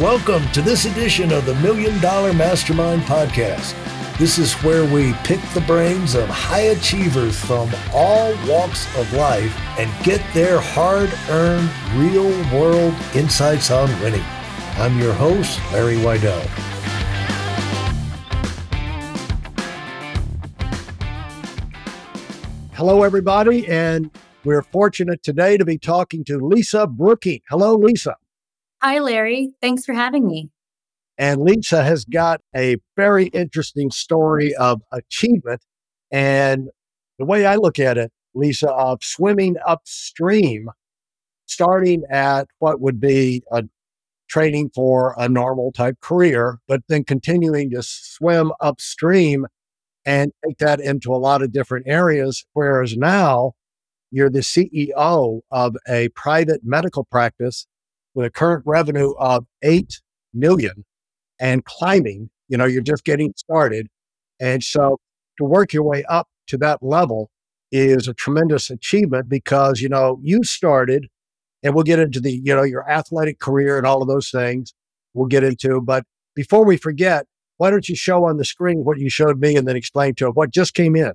Welcome 0.00 0.50
to 0.52 0.62
this 0.62 0.86
edition 0.86 1.30
of 1.32 1.44
the 1.44 1.54
Million 1.56 2.00
Dollar 2.00 2.32
Mastermind 2.32 3.02
Podcast. 3.02 3.76
This 4.16 4.38
is 4.38 4.54
where 4.64 4.86
we 4.86 5.12
pick 5.22 5.38
the 5.52 5.60
brains 5.60 6.14
of 6.14 6.30
high 6.30 6.70
achievers 6.70 7.38
from 7.38 7.70
all 7.92 8.34
walks 8.48 8.86
of 8.96 9.12
life 9.12 9.54
and 9.78 9.92
get 10.02 10.22
their 10.32 10.58
hard 10.58 11.12
earned, 11.28 11.70
real 11.94 12.30
world 12.58 12.94
insights 13.14 13.70
on 13.70 13.86
winning. 14.00 14.24
I'm 14.76 14.98
your 14.98 15.12
host, 15.12 15.60
Larry 15.74 15.96
Weidel. 15.96 16.40
Hello, 22.72 23.02
everybody, 23.02 23.68
and 23.68 24.10
we're 24.44 24.62
fortunate 24.62 25.22
today 25.22 25.58
to 25.58 25.66
be 25.66 25.76
talking 25.76 26.24
to 26.24 26.38
Lisa 26.38 26.86
Brooking. 26.86 27.42
Hello, 27.50 27.74
Lisa. 27.74 28.16
Hi, 28.84 28.98
Larry. 28.98 29.52
Thanks 29.60 29.84
for 29.84 29.92
having 29.92 30.26
me. 30.26 30.50
And 31.16 31.42
Lisa 31.42 31.84
has 31.84 32.04
got 32.04 32.40
a 32.56 32.78
very 32.96 33.26
interesting 33.26 33.92
story 33.92 34.52
of 34.56 34.82
achievement. 34.90 35.64
And 36.10 36.68
the 37.16 37.24
way 37.24 37.46
I 37.46 37.54
look 37.54 37.78
at 37.78 37.96
it, 37.96 38.10
Lisa, 38.34 38.72
of 38.72 39.04
swimming 39.04 39.54
upstream, 39.64 40.68
starting 41.46 42.02
at 42.10 42.48
what 42.58 42.80
would 42.80 42.98
be 42.98 43.44
a 43.52 43.62
training 44.28 44.70
for 44.74 45.14
a 45.16 45.28
normal 45.28 45.70
type 45.70 46.00
career, 46.00 46.58
but 46.66 46.80
then 46.88 47.04
continuing 47.04 47.70
to 47.70 47.84
swim 47.84 48.50
upstream 48.60 49.46
and 50.04 50.32
take 50.44 50.58
that 50.58 50.80
into 50.80 51.14
a 51.14 51.18
lot 51.18 51.40
of 51.40 51.52
different 51.52 51.86
areas. 51.86 52.44
Whereas 52.52 52.96
now 52.96 53.52
you're 54.10 54.30
the 54.30 54.40
CEO 54.40 55.40
of 55.52 55.76
a 55.88 56.08
private 56.16 56.62
medical 56.64 57.04
practice 57.04 57.68
with 58.14 58.26
a 58.26 58.30
current 58.30 58.62
revenue 58.66 59.12
of 59.18 59.46
8 59.62 60.00
million 60.34 60.84
and 61.40 61.64
climbing, 61.64 62.30
you 62.48 62.56
know, 62.56 62.64
you're 62.64 62.82
just 62.82 63.04
getting 63.04 63.32
started. 63.36 63.88
And 64.40 64.62
so 64.62 64.98
to 65.38 65.44
work 65.44 65.72
your 65.72 65.82
way 65.82 66.04
up 66.08 66.28
to 66.48 66.58
that 66.58 66.82
level 66.82 67.30
is 67.70 68.06
a 68.06 68.14
tremendous 68.14 68.70
achievement 68.70 69.28
because, 69.28 69.80
you 69.80 69.88
know, 69.88 70.18
you 70.22 70.44
started 70.44 71.08
and 71.62 71.74
we'll 71.74 71.84
get 71.84 71.98
into 71.98 72.20
the, 72.20 72.32
you 72.32 72.54
know, 72.54 72.62
your 72.62 72.88
athletic 72.90 73.38
career 73.38 73.78
and 73.78 73.86
all 73.86 74.02
of 74.02 74.08
those 74.08 74.30
things 74.30 74.74
we'll 75.14 75.26
get 75.26 75.44
into. 75.44 75.80
But 75.80 76.04
before 76.34 76.64
we 76.64 76.76
forget, 76.76 77.26
why 77.56 77.70
don't 77.70 77.88
you 77.88 77.94
show 77.94 78.24
on 78.24 78.38
the 78.38 78.44
screen 78.44 78.84
what 78.84 78.98
you 78.98 79.08
showed 79.08 79.40
me 79.40 79.56
and 79.56 79.66
then 79.66 79.76
explain 79.76 80.14
to 80.16 80.24
them 80.24 80.32
what 80.34 80.50
just 80.50 80.74
came 80.74 80.96
in? 80.96 81.12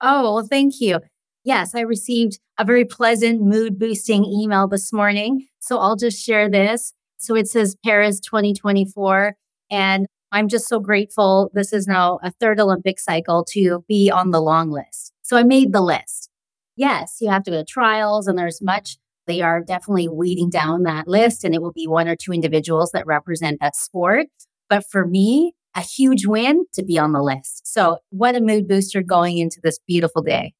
Oh, 0.00 0.34
well, 0.34 0.46
thank 0.48 0.80
you. 0.80 1.00
Yes, 1.44 1.74
I 1.74 1.80
received 1.80 2.40
a 2.58 2.64
very 2.64 2.84
pleasant 2.84 3.40
mood 3.40 3.78
boosting 3.78 4.24
email 4.24 4.66
this 4.66 4.92
morning. 4.92 5.46
So 5.66 5.78
I'll 5.78 5.96
just 5.96 6.24
share 6.24 6.48
this. 6.48 6.92
So 7.18 7.34
it 7.34 7.48
says 7.48 7.76
Paris 7.84 8.20
2024. 8.20 9.34
And 9.68 10.06
I'm 10.30 10.46
just 10.46 10.68
so 10.68 10.78
grateful. 10.78 11.50
This 11.54 11.72
is 11.72 11.88
now 11.88 12.20
a 12.22 12.30
third 12.30 12.60
Olympic 12.60 13.00
cycle 13.00 13.44
to 13.50 13.84
be 13.88 14.08
on 14.08 14.30
the 14.30 14.40
long 14.40 14.70
list. 14.70 15.12
So 15.22 15.36
I 15.36 15.42
made 15.42 15.72
the 15.72 15.80
list. 15.80 16.30
Yes, 16.76 17.16
you 17.20 17.30
have 17.30 17.42
to 17.44 17.50
go 17.50 17.56
to 17.58 17.64
trials, 17.64 18.28
and 18.28 18.38
there's 18.38 18.60
much. 18.62 18.98
They 19.26 19.40
are 19.40 19.60
definitely 19.60 20.08
weeding 20.08 20.50
down 20.50 20.82
that 20.82 21.08
list, 21.08 21.42
and 21.42 21.54
it 21.54 21.62
will 21.62 21.72
be 21.72 21.88
one 21.88 22.06
or 22.06 22.14
two 22.14 22.32
individuals 22.32 22.90
that 22.92 23.06
represent 23.06 23.58
that 23.60 23.74
sport. 23.74 24.26
But 24.68 24.84
for 24.88 25.06
me, 25.06 25.54
a 25.74 25.80
huge 25.80 26.26
win 26.26 26.66
to 26.74 26.84
be 26.84 26.98
on 26.98 27.12
the 27.12 27.22
list. 27.22 27.66
So, 27.66 27.98
what 28.10 28.36
a 28.36 28.40
mood 28.40 28.68
booster 28.68 29.02
going 29.02 29.38
into 29.38 29.58
this 29.62 29.78
beautiful 29.86 30.22
day. 30.22 30.54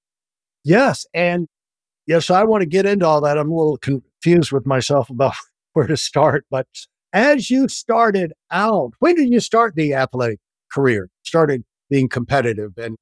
Yes. 0.64 1.06
And 1.12 1.48
yes, 2.06 2.30
I 2.30 2.44
want 2.44 2.62
to 2.62 2.66
get 2.66 2.86
into 2.86 3.06
all 3.06 3.20
that. 3.20 3.38
I'm 3.38 3.50
a 3.50 3.56
little 3.56 3.76
confused 4.26 4.50
with 4.50 4.66
myself 4.66 5.08
about 5.08 5.34
where 5.72 5.86
to 5.86 5.96
start. 5.96 6.44
But 6.50 6.66
as 7.12 7.50
you 7.50 7.68
started 7.68 8.32
out, 8.50 8.92
when 8.98 9.14
did 9.14 9.28
you 9.28 9.40
start 9.40 9.74
the 9.76 9.94
athletic 9.94 10.40
career? 10.72 11.08
Started 11.22 11.62
being 11.88 12.08
competitive. 12.08 12.72
And 12.76 12.96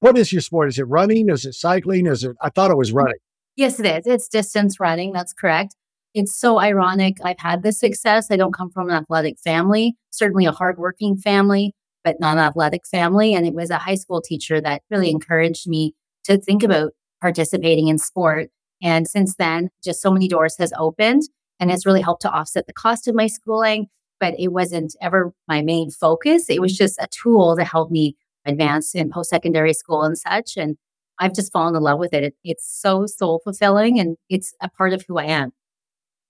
what 0.00 0.16
is 0.16 0.32
your 0.32 0.40
sport? 0.42 0.68
Is 0.68 0.78
it 0.78 0.84
running? 0.84 1.28
Is 1.28 1.44
it 1.44 1.54
cycling? 1.54 2.06
Is 2.06 2.22
it, 2.22 2.36
I 2.40 2.50
thought 2.50 2.70
it 2.70 2.76
was 2.76 2.92
running. 2.92 3.18
Yes, 3.56 3.80
it 3.80 3.86
is. 3.86 4.06
It's 4.06 4.28
distance 4.28 4.78
running. 4.78 5.12
That's 5.12 5.32
correct. 5.32 5.74
It's 6.14 6.38
so 6.38 6.60
ironic. 6.60 7.16
I've 7.24 7.40
had 7.40 7.62
this 7.62 7.80
success. 7.80 8.28
I 8.30 8.36
don't 8.36 8.54
come 8.54 8.70
from 8.70 8.88
an 8.88 8.94
athletic 8.94 9.38
family, 9.40 9.96
certainly 10.10 10.46
a 10.46 10.52
hardworking 10.52 11.16
family, 11.16 11.74
but 12.04 12.20
not 12.20 12.38
an 12.38 12.44
athletic 12.44 12.86
family. 12.86 13.34
And 13.34 13.44
it 13.44 13.54
was 13.54 13.70
a 13.70 13.78
high 13.78 13.96
school 13.96 14.22
teacher 14.22 14.60
that 14.60 14.82
really 14.90 15.10
encouraged 15.10 15.68
me 15.68 15.94
to 16.24 16.38
think 16.38 16.62
about 16.62 16.92
participating 17.20 17.88
in 17.88 17.98
sport. 17.98 18.50
And 18.82 19.06
since 19.08 19.34
then, 19.36 19.70
just 19.82 20.00
so 20.00 20.10
many 20.10 20.28
doors 20.28 20.56
has 20.58 20.72
opened 20.78 21.22
and 21.60 21.70
it's 21.70 21.86
really 21.86 22.02
helped 22.02 22.22
to 22.22 22.30
offset 22.30 22.66
the 22.66 22.72
cost 22.72 23.08
of 23.08 23.14
my 23.14 23.26
schooling. 23.26 23.88
But 24.20 24.34
it 24.38 24.48
wasn't 24.48 24.96
ever 25.00 25.32
my 25.46 25.62
main 25.62 25.90
focus. 25.90 26.50
It 26.50 26.60
was 26.60 26.76
just 26.76 26.98
a 26.98 27.06
tool 27.08 27.56
to 27.56 27.64
help 27.64 27.90
me 27.90 28.16
advance 28.44 28.94
in 28.94 29.10
post 29.10 29.30
secondary 29.30 29.72
school 29.72 30.02
and 30.02 30.18
such. 30.18 30.56
And 30.56 30.76
I've 31.20 31.34
just 31.34 31.52
fallen 31.52 31.76
in 31.76 31.82
love 31.82 31.98
with 31.98 32.12
it. 32.12 32.24
it. 32.24 32.34
It's 32.42 32.66
so 32.68 33.06
soul 33.06 33.40
fulfilling 33.44 34.00
and 34.00 34.16
it's 34.28 34.54
a 34.60 34.68
part 34.68 34.92
of 34.92 35.04
who 35.06 35.18
I 35.18 35.24
am. 35.24 35.52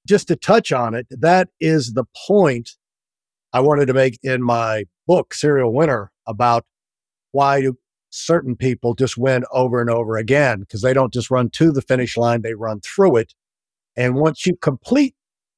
Just 0.07 0.29
to 0.29 0.37
touch 0.37 0.73
on 0.73 0.95
it, 0.95 1.07
that 1.11 1.49
is 1.61 1.93
the 1.93 2.05
point 2.27 2.73
I 3.53 3.61
wanted 3.61 3.87
to 3.87 3.95
make 3.95 4.19
in 4.23 4.43
my 4.43 4.85
book, 5.07 5.33
Serial 5.33 5.73
Winner, 5.73 6.13
about 6.27 6.65
why 7.33 7.61
do 7.61 7.79
certain 8.19 8.57
people 8.57 8.95
just 8.95 9.17
win 9.17 9.45
over 9.53 9.81
and 9.81 9.91
over 9.91 10.17
again 10.17 10.61
because 10.61 10.83
they 10.83 10.93
don't 10.93 11.13
just 11.13 11.31
run 11.31 11.51
to 11.51 11.73
the 11.73 11.83
finish 11.83 12.17
line, 12.17 12.43
they 12.43 12.55
run 12.55 12.81
through 12.81 13.17
it. 13.17 13.35
And 13.97 14.15
once 14.15 14.47
you 14.47 14.57
complete 14.57 15.15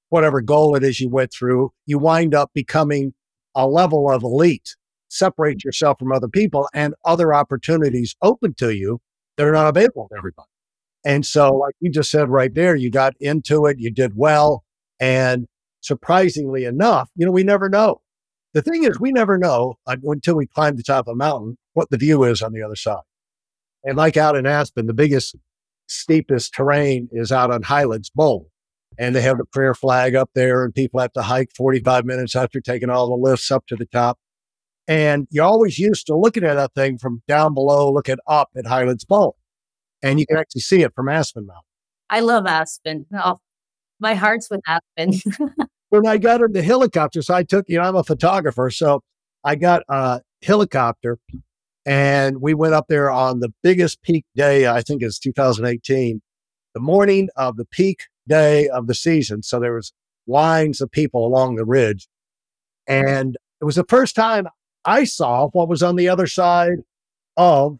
whatever 0.08 0.40
goal 0.40 0.74
it 0.74 0.82
is 0.82 1.00
you 1.00 1.08
went 1.08 1.32
through, 1.32 1.72
you 1.86 1.98
wind 1.98 2.34
up 2.34 2.50
becoming 2.54 3.14
a 3.54 3.66
level 3.66 4.10
of 4.10 4.22
elite, 4.22 4.76
separate 5.08 5.64
yourself 5.64 5.98
from 5.98 6.12
other 6.12 6.28
people, 6.28 6.68
and 6.74 6.94
other 7.04 7.34
opportunities 7.34 8.14
open 8.22 8.54
to 8.54 8.74
you 8.74 9.00
that 9.36 9.46
are 9.46 9.52
not 9.52 9.68
available 9.68 10.08
to 10.10 10.18
everybody. 10.18 10.48
And 11.04 11.24
so, 11.24 11.54
like 11.54 11.74
you 11.80 11.90
just 11.90 12.10
said 12.10 12.28
right 12.28 12.54
there, 12.54 12.76
you 12.76 12.90
got 12.90 13.14
into 13.20 13.66
it, 13.66 13.78
you 13.78 13.90
did 13.90 14.16
well. 14.16 14.64
And 14.98 15.46
surprisingly 15.80 16.64
enough, 16.64 17.08
you 17.16 17.24
know, 17.24 17.32
we 17.32 17.42
never 17.42 17.68
know. 17.68 18.02
The 18.52 18.62
thing 18.62 18.84
is, 18.84 18.98
we 18.98 19.12
never 19.12 19.38
know 19.38 19.76
uh, 19.86 19.96
until 20.02 20.36
we 20.36 20.46
climb 20.46 20.76
the 20.76 20.82
top 20.82 21.06
of 21.06 21.12
a 21.12 21.16
mountain 21.16 21.56
what 21.74 21.90
the 21.90 21.96
view 21.96 22.24
is 22.24 22.42
on 22.42 22.52
the 22.52 22.62
other 22.62 22.76
side. 22.76 23.02
And 23.84 23.96
like 23.96 24.16
out 24.16 24.36
in 24.36 24.46
Aspen, 24.46 24.86
the 24.86 24.94
biggest, 24.94 25.36
steepest 25.86 26.52
terrain 26.54 27.08
is 27.12 27.30
out 27.32 27.50
on 27.50 27.62
Highlands 27.62 28.10
Bowl. 28.10 28.48
And 28.98 29.14
they 29.14 29.22
have 29.22 29.38
the 29.38 29.44
prayer 29.44 29.72
flag 29.72 30.14
up 30.16 30.30
there, 30.34 30.64
and 30.64 30.74
people 30.74 31.00
have 31.00 31.12
to 31.12 31.22
hike 31.22 31.50
45 31.56 32.04
minutes 32.04 32.34
after 32.34 32.60
taking 32.60 32.90
all 32.90 33.08
the 33.08 33.14
lifts 33.14 33.50
up 33.50 33.66
to 33.68 33.76
the 33.76 33.86
top. 33.86 34.18
And 34.88 35.28
you're 35.30 35.44
always 35.44 35.78
used 35.78 36.08
to 36.08 36.16
looking 36.16 36.42
at 36.44 36.54
that 36.54 36.74
thing 36.74 36.98
from 36.98 37.22
down 37.28 37.54
below, 37.54 37.92
looking 37.92 38.16
up 38.26 38.50
at 38.56 38.66
Highlands 38.66 39.04
Bowl. 39.04 39.36
And 40.02 40.18
you 40.18 40.26
can 40.26 40.36
actually 40.36 40.62
see 40.62 40.82
it 40.82 40.92
from 40.94 41.08
Aspen 41.08 41.46
Mountain. 41.46 41.62
I 42.10 42.20
love 42.20 42.46
Aspen. 42.46 43.06
Oh, 43.14 43.38
my 44.00 44.14
heart's 44.14 44.50
with 44.50 44.60
Aspen. 44.66 45.20
when 45.90 46.06
I 46.06 46.16
got 46.18 46.40
in 46.40 46.52
the 46.52 46.62
helicopter, 46.62 47.20
so 47.20 47.34
I 47.34 47.42
took, 47.42 47.66
you 47.68 47.78
know, 47.78 47.84
I'm 47.84 47.96
a 47.96 48.04
photographer. 48.04 48.70
So 48.70 49.02
I 49.44 49.56
got 49.56 49.82
a 49.88 50.20
helicopter 50.42 51.18
and 51.84 52.40
we 52.40 52.54
went 52.54 52.74
up 52.74 52.86
there 52.88 53.10
on 53.10 53.40
the 53.40 53.52
biggest 53.62 54.02
peak 54.02 54.24
day, 54.34 54.66
I 54.66 54.80
think 54.82 55.02
it's 55.02 55.18
2018, 55.18 56.22
the 56.74 56.80
morning 56.80 57.28
of 57.36 57.56
the 57.56 57.64
peak 57.64 58.04
day 58.28 58.68
of 58.68 58.86
the 58.86 58.94
season. 58.94 59.42
So 59.42 59.58
there 59.58 59.74
was 59.74 59.92
lines 60.26 60.80
of 60.80 60.90
people 60.90 61.26
along 61.26 61.56
the 61.56 61.64
ridge. 61.64 62.08
And 62.86 63.36
it 63.60 63.64
was 63.64 63.76
the 63.76 63.84
first 63.84 64.14
time 64.14 64.46
I 64.84 65.04
saw 65.04 65.48
what 65.48 65.68
was 65.68 65.82
on 65.82 65.96
the 65.96 66.08
other 66.08 66.26
side 66.26 66.78
of 67.36 67.78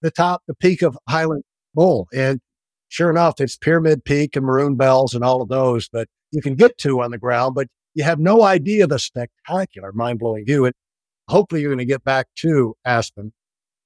the 0.00 0.10
top, 0.10 0.42
the 0.46 0.54
peak 0.54 0.82
of 0.82 0.96
Highland 1.08 1.44
Bowl. 1.74 2.08
And 2.14 2.40
sure 2.88 3.10
enough, 3.10 3.40
it's 3.40 3.56
Pyramid 3.56 4.04
Peak 4.04 4.36
and 4.36 4.46
Maroon 4.46 4.76
Bells 4.76 5.14
and 5.14 5.22
all 5.22 5.42
of 5.42 5.48
those 5.48 5.88
that 5.92 6.08
you 6.30 6.42
can 6.42 6.54
get 6.54 6.78
to 6.78 7.00
on 7.00 7.10
the 7.10 7.18
ground, 7.18 7.54
but 7.54 7.68
you 7.94 8.04
have 8.04 8.18
no 8.18 8.42
idea 8.42 8.86
the 8.86 8.98
spectacular, 8.98 9.92
mind 9.92 10.18
blowing 10.18 10.44
view. 10.44 10.64
And 10.64 10.74
hopefully 11.28 11.60
you're 11.62 11.70
going 11.70 11.78
to 11.78 11.84
get 11.84 12.04
back 12.04 12.28
to 12.36 12.74
Aspen 12.84 13.32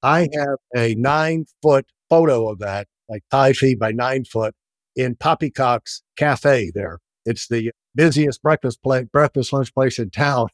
I 0.02 0.28
have 0.34 0.58
a 0.76 0.94
nine 0.96 1.46
foot 1.62 1.86
photo 2.10 2.50
of 2.50 2.58
that, 2.58 2.86
like 3.08 3.22
five 3.30 3.56
feet 3.56 3.78
by 3.78 3.90
nine 3.90 4.24
foot, 4.26 4.54
in 4.94 5.16
Poppycock's 5.16 6.02
Cafe 6.16 6.72
there. 6.74 6.98
It's 7.24 7.48
the 7.48 7.72
busiest 7.94 8.42
breakfast 8.42 8.82
place, 8.82 9.06
breakfast 9.10 9.50
lunch 9.52 9.72
place 9.72 9.98
in 9.98 10.10
town. 10.10 10.48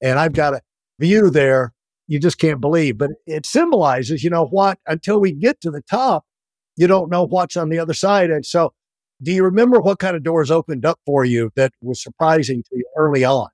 And 0.00 0.20
I've 0.20 0.34
got 0.34 0.54
a 0.54 0.60
view 1.00 1.30
there 1.30 1.72
you 2.06 2.20
just 2.20 2.38
can't 2.38 2.60
believe. 2.60 2.98
But 2.98 3.10
it 3.26 3.46
symbolizes, 3.46 4.22
you 4.22 4.30
know 4.30 4.46
what, 4.46 4.78
until 4.86 5.20
we 5.20 5.32
get 5.32 5.60
to 5.62 5.70
the 5.70 5.82
top, 5.82 6.24
you 6.76 6.86
don't 6.86 7.10
know 7.10 7.26
what's 7.26 7.56
on 7.56 7.70
the 7.70 7.78
other 7.78 7.94
side. 7.94 8.30
And 8.30 8.46
so, 8.46 8.72
do 9.22 9.32
you 9.32 9.44
remember 9.44 9.80
what 9.80 9.98
kind 9.98 10.16
of 10.16 10.22
doors 10.22 10.50
opened 10.50 10.84
up 10.84 10.98
for 11.06 11.24
you 11.24 11.50
that 11.54 11.72
was 11.80 12.02
surprising 12.02 12.62
to 12.64 12.76
you 12.76 12.84
early 12.96 13.24
on? 13.24 13.48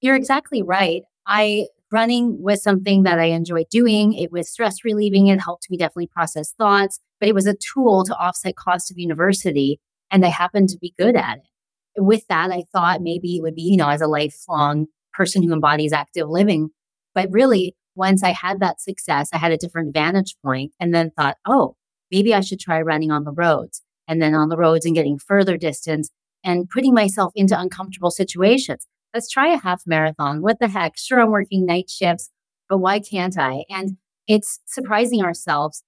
You're 0.00 0.16
exactly 0.16 0.62
right. 0.62 1.02
I 1.26 1.66
running 1.90 2.42
was 2.42 2.62
something 2.62 3.02
that 3.04 3.18
I 3.18 3.26
enjoyed 3.26 3.68
doing. 3.70 4.14
It 4.14 4.32
was 4.32 4.50
stress 4.50 4.84
relieving. 4.84 5.28
It 5.28 5.40
helped 5.40 5.70
me 5.70 5.76
definitely 5.76 6.08
process 6.08 6.52
thoughts, 6.52 6.98
but 7.20 7.28
it 7.28 7.34
was 7.34 7.46
a 7.46 7.54
tool 7.54 8.04
to 8.04 8.16
offset 8.16 8.56
cost 8.56 8.90
of 8.90 8.98
university. 8.98 9.78
And 10.10 10.24
I 10.24 10.28
happened 10.28 10.68
to 10.70 10.78
be 10.78 10.94
good 10.98 11.16
at 11.16 11.38
it. 11.38 12.02
with 12.02 12.26
that, 12.28 12.50
I 12.50 12.64
thought 12.72 13.02
maybe 13.02 13.36
it 13.36 13.42
would 13.42 13.54
be, 13.54 13.62
you 13.62 13.76
know, 13.76 13.88
as 13.88 14.00
a 14.00 14.06
lifelong 14.06 14.86
person 15.12 15.42
who 15.42 15.52
embodies 15.52 15.92
active 15.92 16.28
living. 16.28 16.70
But 17.14 17.28
really, 17.30 17.76
once 17.94 18.24
I 18.24 18.30
had 18.30 18.60
that 18.60 18.80
success, 18.80 19.28
I 19.32 19.36
had 19.36 19.52
a 19.52 19.58
different 19.58 19.92
vantage 19.92 20.34
point 20.42 20.72
and 20.80 20.94
then 20.94 21.10
thought, 21.10 21.36
oh, 21.46 21.76
maybe 22.10 22.34
I 22.34 22.40
should 22.40 22.60
try 22.60 22.80
running 22.80 23.10
on 23.10 23.24
the 23.24 23.32
roads 23.32 23.82
and 24.12 24.20
then 24.20 24.34
on 24.34 24.50
the 24.50 24.58
roads 24.58 24.84
and 24.84 24.94
getting 24.94 25.18
further 25.18 25.56
distance 25.56 26.10
and 26.44 26.68
putting 26.68 26.92
myself 26.92 27.32
into 27.34 27.58
uncomfortable 27.58 28.10
situations. 28.10 28.86
Let's 29.14 29.30
try 29.30 29.52
a 29.52 29.58
half 29.58 29.82
marathon. 29.86 30.42
What 30.42 30.58
the 30.60 30.68
heck? 30.68 30.98
Sure, 30.98 31.20
I'm 31.20 31.30
working 31.30 31.64
night 31.64 31.88
shifts, 31.88 32.30
but 32.68 32.78
why 32.78 33.00
can't 33.00 33.38
I? 33.38 33.64
And 33.70 33.96
it's 34.28 34.60
surprising 34.66 35.22
ourselves. 35.22 35.82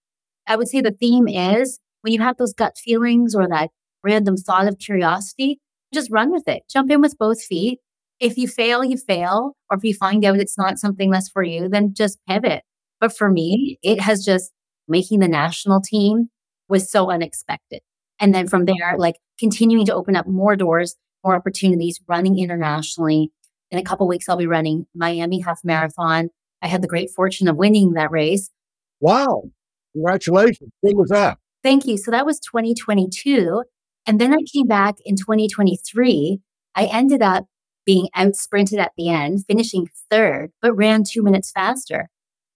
I 0.47 0.57
would 0.57 0.69
say 0.69 0.81
the 0.81 0.91
theme 0.91 1.29
is 1.29 1.81
when 2.01 2.15
you 2.15 2.21
have 2.21 2.39
those 2.39 2.55
gut 2.55 2.79
feelings 2.79 3.35
or 3.35 3.47
that 3.49 3.71
random 4.03 4.37
thought 4.39 4.69
of 4.69 4.79
curiosity, 4.79 5.61
just 5.93 6.11
run 6.11 6.33
with 6.33 6.49
it. 6.49 6.63
Jump 6.71 6.91
in 6.91 7.03
with 7.03 7.19
both 7.19 7.43
feet. 7.43 7.81
If 8.21 8.39
you 8.39 8.49
fail, 8.49 8.83
you 8.83 8.97
fail. 8.97 9.53
Or 9.71 9.77
if 9.77 9.85
you 9.85 9.95
find 9.95 10.25
out 10.25 10.39
it's 10.39 10.57
not 10.57 10.79
something 10.79 11.11
that's 11.11 11.29
for 11.29 11.43
you, 11.43 11.69
then 11.69 11.93
just 11.95 12.19
pivot. 12.27 12.63
But 13.01 13.15
for 13.15 13.31
me, 13.31 13.79
it 13.83 14.01
has 14.01 14.25
just 14.25 14.51
making 14.89 15.21
the 15.21 15.29
national 15.29 15.81
team 15.81 16.31
was 16.69 16.91
so 16.91 17.11
unexpected. 17.11 17.81
And 18.21 18.35
then 18.35 18.49
from 18.49 18.65
there, 18.65 18.97
like 18.97 19.17
continuing 19.39 19.87
to 19.87 19.95
open 19.95 20.17
up 20.17 20.27
more 20.27 20.57
doors, 20.57 20.97
more 21.25 21.35
opportunities, 21.35 22.01
running 22.07 22.39
internationally. 22.39 23.33
In 23.71 23.79
a 23.79 23.83
couple 23.83 24.07
weeks, 24.07 24.29
I'll 24.29 24.37
be 24.37 24.47
running 24.47 24.87
Miami 24.95 25.41
Half 25.41 25.61
Marathon. 25.65 26.29
I 26.63 26.69
had 26.69 26.83
the 26.83 26.89
great 26.89 27.11
fortune 27.11 27.49
of 27.49 27.57
winning 27.57 27.93
that 27.95 28.11
race. 28.11 28.51
Wow. 29.01 29.45
Congratulations. 29.93 30.71
When 30.81 30.97
was 30.97 31.11
that? 31.11 31.39
Thank 31.63 31.87
you. 31.87 31.97
So 31.97 32.11
that 32.11 32.27
was 32.27 32.39
2022. 32.41 33.63
And 34.07 34.21
then 34.21 34.33
I 34.33 34.39
came 34.53 34.67
back 34.67 34.97
in 35.05 35.17
2023. 35.17 36.41
I 36.75 36.85
ended 36.87 37.23
up 37.23 37.47
being 37.87 38.09
out 38.15 38.37
sprinted 38.37 38.79
at 38.79 38.93
the 38.97 39.09
end, 39.09 39.45
finishing 39.47 39.89
third, 40.11 40.53
but 40.61 40.75
ran 40.75 41.05
two 41.05 41.23
minutes 41.23 41.51
faster. 41.51 42.09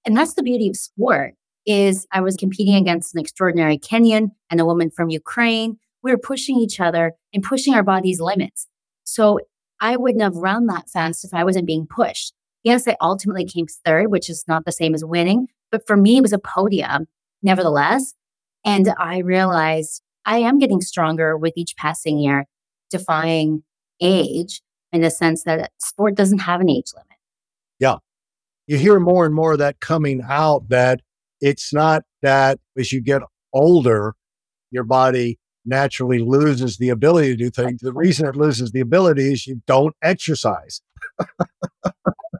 And 0.05 0.17
that's 0.17 0.35
the 0.35 0.43
beauty 0.43 0.69
of 0.69 0.77
sport 0.77 1.35
is 1.69 2.07
I 2.11 2.23
was 2.23 2.35
competing 2.37 2.75
against 2.75 3.15
an 3.15 3.21
extraordinary 3.21 3.79
Kenyan 3.79 4.31
and 4.51 4.59
a 4.59 4.65
woman 4.65 4.91
from 4.91 5.11
Ukraine. 5.11 5.79
We 6.03 6.11
were 6.11 6.19
pushing 6.19 6.57
each 6.57 6.81
other 6.81 7.13
and 7.35 7.43
pushing 7.43 7.75
our 7.75 7.83
body's 7.83 8.21
limits. 8.21 8.67
So 9.05 9.39
I 9.81 9.97
wouldn't 9.97 10.23
have 10.23 10.35
run 10.35 10.67
that 10.67 10.89
fast 10.89 11.25
if 11.25 11.35
I 11.35 11.45
wasn't 11.45 11.67
being 11.67 11.87
pushed. 11.87 12.33
Yes, 12.65 12.89
I 12.89 12.97
ultimately 13.03 13.45
came 13.45 13.67
third, 13.85 14.11
which 14.11 14.31
is 14.31 14.45
not 14.49 14.65
the 14.65 14.73
same 14.73 14.95
as 14.95 15.05
winning, 15.05 15.49
but 15.71 15.87
for 15.87 15.97
me, 15.97 16.17
it 16.17 16.23
was 16.23 16.33
a 16.33 16.39
podium 16.39 17.07
nevertheless. 17.43 18.15
And 18.65 18.93
I 18.99 19.19
realized 19.19 20.03
I 20.25 20.39
am 20.39 20.59
getting 20.59 20.81
stronger 20.81 21.37
with 21.37 21.53
each 21.57 21.77
passing 21.77 22.19
year, 22.19 22.47
defying 22.91 23.63
age 24.01 24.63
in 24.91 25.03
the 25.03 25.11
sense 25.11 25.45
that 25.45 25.71
sport 25.79 26.15
doesn't 26.15 26.39
have 26.39 26.63
an 26.63 26.71
age 26.71 26.93
limit. 26.95 27.19
Yeah. 27.79 27.97
You 28.67 28.79
hear 28.79 28.99
more 28.99 29.27
and 29.27 29.35
more 29.35 29.53
of 29.53 29.59
that 29.59 29.81
coming 29.81 30.23
out 30.27 30.71
that 30.71 31.01
it's 31.41 31.73
not 31.73 32.03
that 32.23 32.59
as 32.77 32.93
you 32.93 33.01
get 33.01 33.23
older, 33.53 34.15
your 34.71 34.85
body 34.85 35.39
naturally 35.65 36.19
loses 36.19 36.79
the 36.79 36.89
ability 36.89 37.29
to 37.29 37.37
do 37.37 37.51
things. 37.51 37.81
The 37.81 37.93
reason 37.93 38.27
it 38.27 38.37
loses 38.37 38.73
the 38.73 38.81
ability 38.81 39.33
is 39.33 39.47
you 39.47 39.63
don't 39.67 39.95
exercise. 40.03 40.81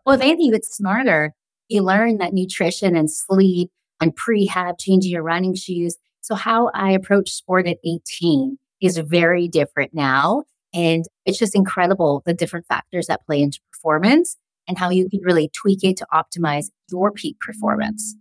well, 0.07 0.17
if 0.17 0.21
anything, 0.21 0.55
it's 0.55 0.75
smarter. 0.75 1.35
You 1.69 1.83
learn 1.83 2.19
that 2.19 2.33
nutrition 2.33 2.97
and 2.97 3.11
sleep 3.11 3.71
and 4.01 4.17
prehab, 4.17 4.79
changing 4.79 5.13
your 5.13 5.23
running 5.23 5.55
shoes. 5.55 5.97
So, 6.21 6.35
how 6.35 6.71
I 6.75 6.93
approach 6.93 7.31
sport 7.31 7.67
at 7.67 7.79
18 7.85 8.59
is 8.81 8.99
very 8.99 9.49
different 9.49 9.93
now. 9.95 10.45
And 10.75 11.05
it's 11.25 11.39
just 11.39 11.55
incredible 11.55 12.23
the 12.27 12.35
different 12.35 12.67
factors 12.67 13.07
that 13.07 13.25
play 13.27 13.41
into 13.41 13.61
performance 13.73 14.37
and 14.67 14.79
how 14.79 14.91
you 14.91 15.09
can 15.09 15.21
really 15.23 15.49
tweak 15.49 15.83
it 15.83 15.97
to 15.99 16.07
optimize 16.13 16.67
your 16.91 17.11
peak 17.11 17.39
performance. 17.41 18.15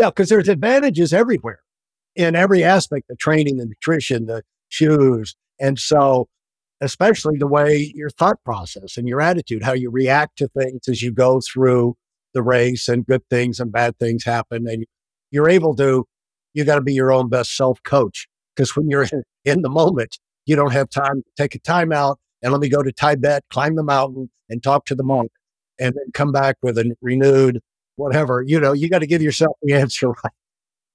Yeah, 0.00 0.08
because 0.08 0.30
there's 0.30 0.48
advantages 0.48 1.12
everywhere 1.12 1.60
in 2.16 2.34
every 2.34 2.64
aspect 2.64 3.08
the 3.08 3.16
training, 3.16 3.58
the 3.58 3.66
nutrition, 3.66 4.24
the 4.24 4.42
shoes. 4.70 5.36
And 5.60 5.78
so, 5.78 6.26
especially 6.80 7.36
the 7.36 7.46
way 7.46 7.92
your 7.94 8.08
thought 8.08 8.42
process 8.42 8.96
and 8.96 9.06
your 9.06 9.20
attitude, 9.20 9.62
how 9.62 9.74
you 9.74 9.90
react 9.90 10.38
to 10.38 10.48
things 10.48 10.88
as 10.88 11.02
you 11.02 11.12
go 11.12 11.42
through 11.42 11.96
the 12.32 12.42
race 12.42 12.88
and 12.88 13.04
good 13.04 13.20
things 13.28 13.60
and 13.60 13.70
bad 13.70 13.98
things 13.98 14.24
happen. 14.24 14.66
And 14.66 14.86
you're 15.30 15.50
able 15.50 15.76
to, 15.76 16.06
you 16.54 16.64
got 16.64 16.76
to 16.76 16.80
be 16.80 16.94
your 16.94 17.12
own 17.12 17.28
best 17.28 17.54
self 17.54 17.78
coach. 17.82 18.26
Because 18.56 18.74
when 18.74 18.88
you're 18.88 19.06
in 19.44 19.60
the 19.60 19.68
moment, 19.68 20.18
you 20.46 20.56
don't 20.56 20.72
have 20.72 20.88
time 20.88 21.16
to 21.16 21.30
take 21.36 21.54
a 21.54 21.58
time 21.58 21.92
out 21.92 22.18
and 22.42 22.52
let 22.52 22.62
me 22.62 22.70
go 22.70 22.82
to 22.82 22.90
Tibet, 22.90 23.44
climb 23.50 23.76
the 23.76 23.84
mountain 23.84 24.30
and 24.48 24.62
talk 24.62 24.86
to 24.86 24.94
the 24.94 25.04
monk 25.04 25.30
and 25.78 25.94
then 25.94 26.10
come 26.14 26.32
back 26.32 26.56
with 26.62 26.78
a 26.78 26.96
renewed 27.02 27.60
whatever. 28.00 28.42
You 28.46 28.60
know, 28.60 28.72
you 28.72 28.88
got 28.88 29.00
to 29.00 29.06
give 29.06 29.22
yourself 29.22 29.56
the 29.62 29.74
answer 29.74 30.08
right. 30.24 30.32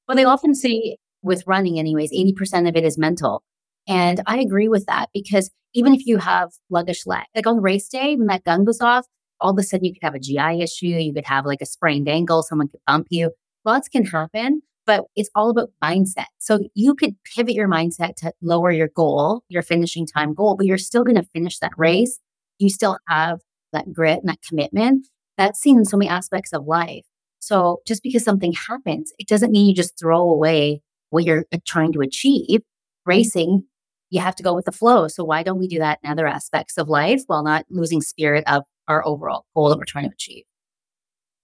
Well, 0.07 0.18
they 0.18 0.25
often 0.25 0.54
say 0.54 0.98
with 1.22 1.44
running, 1.48 1.80
anyways, 1.80 2.12
80% 2.12 2.69
of 2.69 2.75
it 2.75 2.84
is 2.84 2.98
mental. 2.98 3.44
And 3.88 4.22
I 4.25 4.40
agree 4.40 4.68
with 4.68 4.86
that 4.88 5.10
because 5.13 5.52
even 5.74 5.94
if 5.94 6.06
you 6.06 6.18
have 6.18 6.52
sluggish 6.68 7.06
leg, 7.06 7.25
like 7.36 7.48
on 7.48 7.62
race 7.62 7.88
day, 7.88 8.16
when 8.16 8.28
that 8.28 8.44
gun 8.44 8.66
goes 8.66 8.81
off, 8.81 9.06
all 9.40 9.52
of 9.52 9.57
a 9.57 9.63
sudden 9.63 9.86
you 9.86 9.94
could 9.94 10.04
have 10.04 10.16
a 10.16 10.19
GI 10.19 10.62
issue, 10.62 10.88
you 10.88 11.13
could 11.13 11.25
have 11.25 11.46
like 11.46 11.62
a 11.62 11.66
sprained 11.66 12.07
ankle, 12.07 12.44
someone 12.44 12.68
could 12.68 12.80
bump 12.88 13.07
you 13.10 13.31
lots 13.66 13.90
can 13.90 14.06
happen, 14.06 14.62
but 14.86 15.06
it's 15.16 15.30
all 15.36 15.50
about 15.50 15.72
mindset. 15.84 16.28
So 16.38 16.60
you 16.75 16.96
could 16.96 17.16
pivot 17.36 17.56
your 17.56 17.68
mindset 17.68 18.16
to 18.18 18.31
lower 18.42 18.72
your 18.72 18.88
goal, 18.88 19.44
your 19.50 19.63
finishing 19.63 20.06
time 20.06 20.34
goal, 20.34 20.56
but 20.56 20.68
you're 20.68 20.78
still 20.78 21.04
going 21.04 21.18
to 21.18 21.28
finish 21.34 21.60
that 21.60 21.74
race. 21.75 22.19
You 22.60 22.69
still 22.69 22.98
have 23.10 23.42
that 23.74 23.92
grit 23.92 24.19
and 24.19 24.30
that 24.30 24.42
commitment. 24.48 25.07
That's 25.37 25.59
seen 25.59 25.77
in 25.77 25.85
so 25.85 25.97
many 25.97 26.09
aspects 26.09 26.53
of 26.53 26.65
life. 26.65 27.05
So 27.39 27.81
just 27.85 28.01
because 28.01 28.23
something 28.23 28.53
happens, 28.53 29.11
it 29.19 29.27
doesn't 29.27 29.51
mean 29.51 29.67
you 29.67 29.75
just 29.75 29.99
throw 29.99 30.21
away 30.21 30.81
what 31.09 31.25
you're 31.25 31.45
uh, 31.53 31.57
trying 31.65 31.93
to 31.93 32.01
achieve. 32.01 32.61
Racing, 33.05 33.63
you 34.09 34.19
have 34.19 34.35
to 34.35 34.43
go 34.43 34.55
with 34.55 34.65
the 34.65 34.71
flow. 34.71 35.07
So 35.07 35.23
why 35.23 35.43
don't 35.43 35.59
we 35.59 35.67
do 35.67 35.79
that 35.79 35.99
in 36.03 36.09
other 36.09 36.25
aspects 36.25 36.77
of 36.77 36.89
life 36.89 37.21
while 37.27 37.43
not 37.43 37.65
losing 37.69 38.01
spirit 38.01 38.43
of 38.47 38.63
our 38.87 39.05
overall 39.05 39.45
goal 39.55 39.69
that 39.69 39.77
we're 39.77 39.85
trying 39.85 40.09
to 40.09 40.13
achieve? 40.13 40.43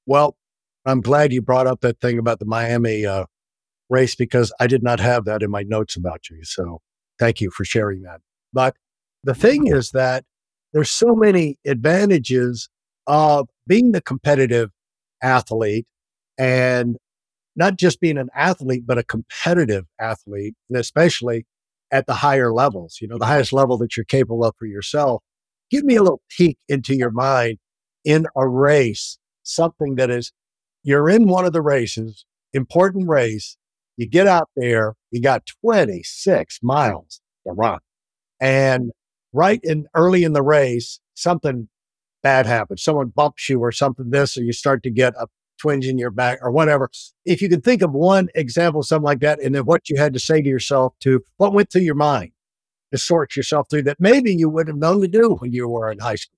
Well, 0.05 0.35
I'm 0.85 1.01
glad 1.01 1.31
you 1.31 1.41
brought 1.41 1.67
up 1.67 1.81
that 1.81 1.99
thing 1.99 2.17
about 2.17 2.39
the 2.39 2.45
Miami 2.45 3.05
uh, 3.05 3.25
race 3.89 4.15
because 4.15 4.51
I 4.59 4.67
did 4.67 4.81
not 4.81 4.99
have 4.99 5.25
that 5.25 5.43
in 5.43 5.51
my 5.51 5.63
notes 5.63 5.95
about 5.95 6.29
you. 6.29 6.43
So 6.43 6.81
thank 7.19 7.41
you 7.41 7.51
for 7.51 7.63
sharing 7.63 8.01
that. 8.01 8.21
But 8.51 8.75
the 9.23 9.35
thing 9.35 9.67
is 9.67 9.91
that 9.91 10.25
there's 10.74 10.89
so 10.89 11.13
many 11.13 11.60
advantages 11.65 12.69
of 13.12 13.50
being 13.68 13.91
the 13.91 14.01
competitive 14.01 14.70
athlete 15.22 15.86
and 16.38 16.96
not 17.58 17.75
just 17.75 18.00
being 18.00 18.18
an 18.18 18.30
athlete, 18.34 18.84
but 18.88 18.98
a 18.98 19.03
competitive 19.03 19.86
athlete, 20.00 20.56
and 20.70 20.80
especially 20.80 21.46
at 21.91 22.08
the 22.08 22.13
higher 22.13 22.53
levels, 22.53 23.00
you 23.01 23.10
know, 23.10 23.18
the 23.18 23.25
highest 23.25 23.51
level 23.51 23.77
that 23.77 23.98
you're 23.98 24.06
capable 24.06 24.46
of 24.46 24.56
for 24.58 24.65
yourself. 24.65 25.22
Give 25.70 25.84
me 25.84 25.98
a 25.98 26.01
little 26.01 26.22
peek 26.30 26.58
into 26.70 26.96
your 26.96 27.12
mind 27.12 27.58
in 28.06 28.27
a 28.38 28.48
race, 28.48 29.18
something 29.44 29.96
that 29.96 30.10
is 30.10 30.32
you're 30.84 31.10
in 31.10 31.27
one 31.27 31.44
of 31.44 31.51
the 31.51 31.62
races, 31.62 32.25
important 32.53 33.10
race. 33.10 33.58
You 33.98 34.08
get 34.08 34.25
out 34.25 34.50
there, 34.56 34.96
you 35.12 35.22
got 35.22 35.44
26 35.65 36.60
miles 36.63 37.20
to 37.46 37.51
run. 37.51 37.80
And 38.39 38.91
right 39.34 39.60
in 39.63 39.88
early 39.94 40.24
in 40.24 40.32
the 40.32 40.41
race, 40.41 41.01
something 41.13 41.68
bad 42.24 42.46
happens. 42.46 42.84
Someone 42.84 43.08
bumps 43.08 43.50
you 43.50 43.60
or 43.60 43.72
something 43.72 44.10
this, 44.10 44.38
or 44.38 44.44
you 44.44 44.54
start 44.54 44.84
to 44.84 44.90
get 44.92 45.13
a 45.20 45.28
twinge 45.60 45.86
in 45.86 45.98
your 45.98 46.12
back 46.12 46.40
or 46.42 46.51
whatever. 46.51 46.90
If 47.25 47.42
you 47.42 47.50
can 47.50 47.62
think 47.62 47.82
of 47.82 47.92
one 47.92 48.30
example, 48.36 48.84
something 48.84 49.06
like 49.06 49.20
that, 49.20 49.42
and 49.42 49.54
then 49.54 49.66
what 49.66 49.90
you 49.90 49.98
had 49.98 50.13
to 50.13 50.20
say 50.20 50.42
to 50.42 50.50
yourself 50.50 50.94
to 51.01 51.22
what 51.38 51.54
went 51.54 51.72
through 51.72 51.82
your 51.82 51.96
mind 51.96 52.32
to 52.92 52.98
sort 52.98 53.36
yourself 53.36 53.68
through 53.70 53.84
that 53.84 53.98
maybe 54.00 54.34
you 54.34 54.50
would 54.50 54.68
have 54.68 54.78
known 54.78 55.01
to 55.01 55.08
do 55.08 55.36
when 55.36 55.54
you 55.54 55.68
were 55.68 55.92
in 55.92 56.00
high 56.00 56.16
school. 56.16 56.38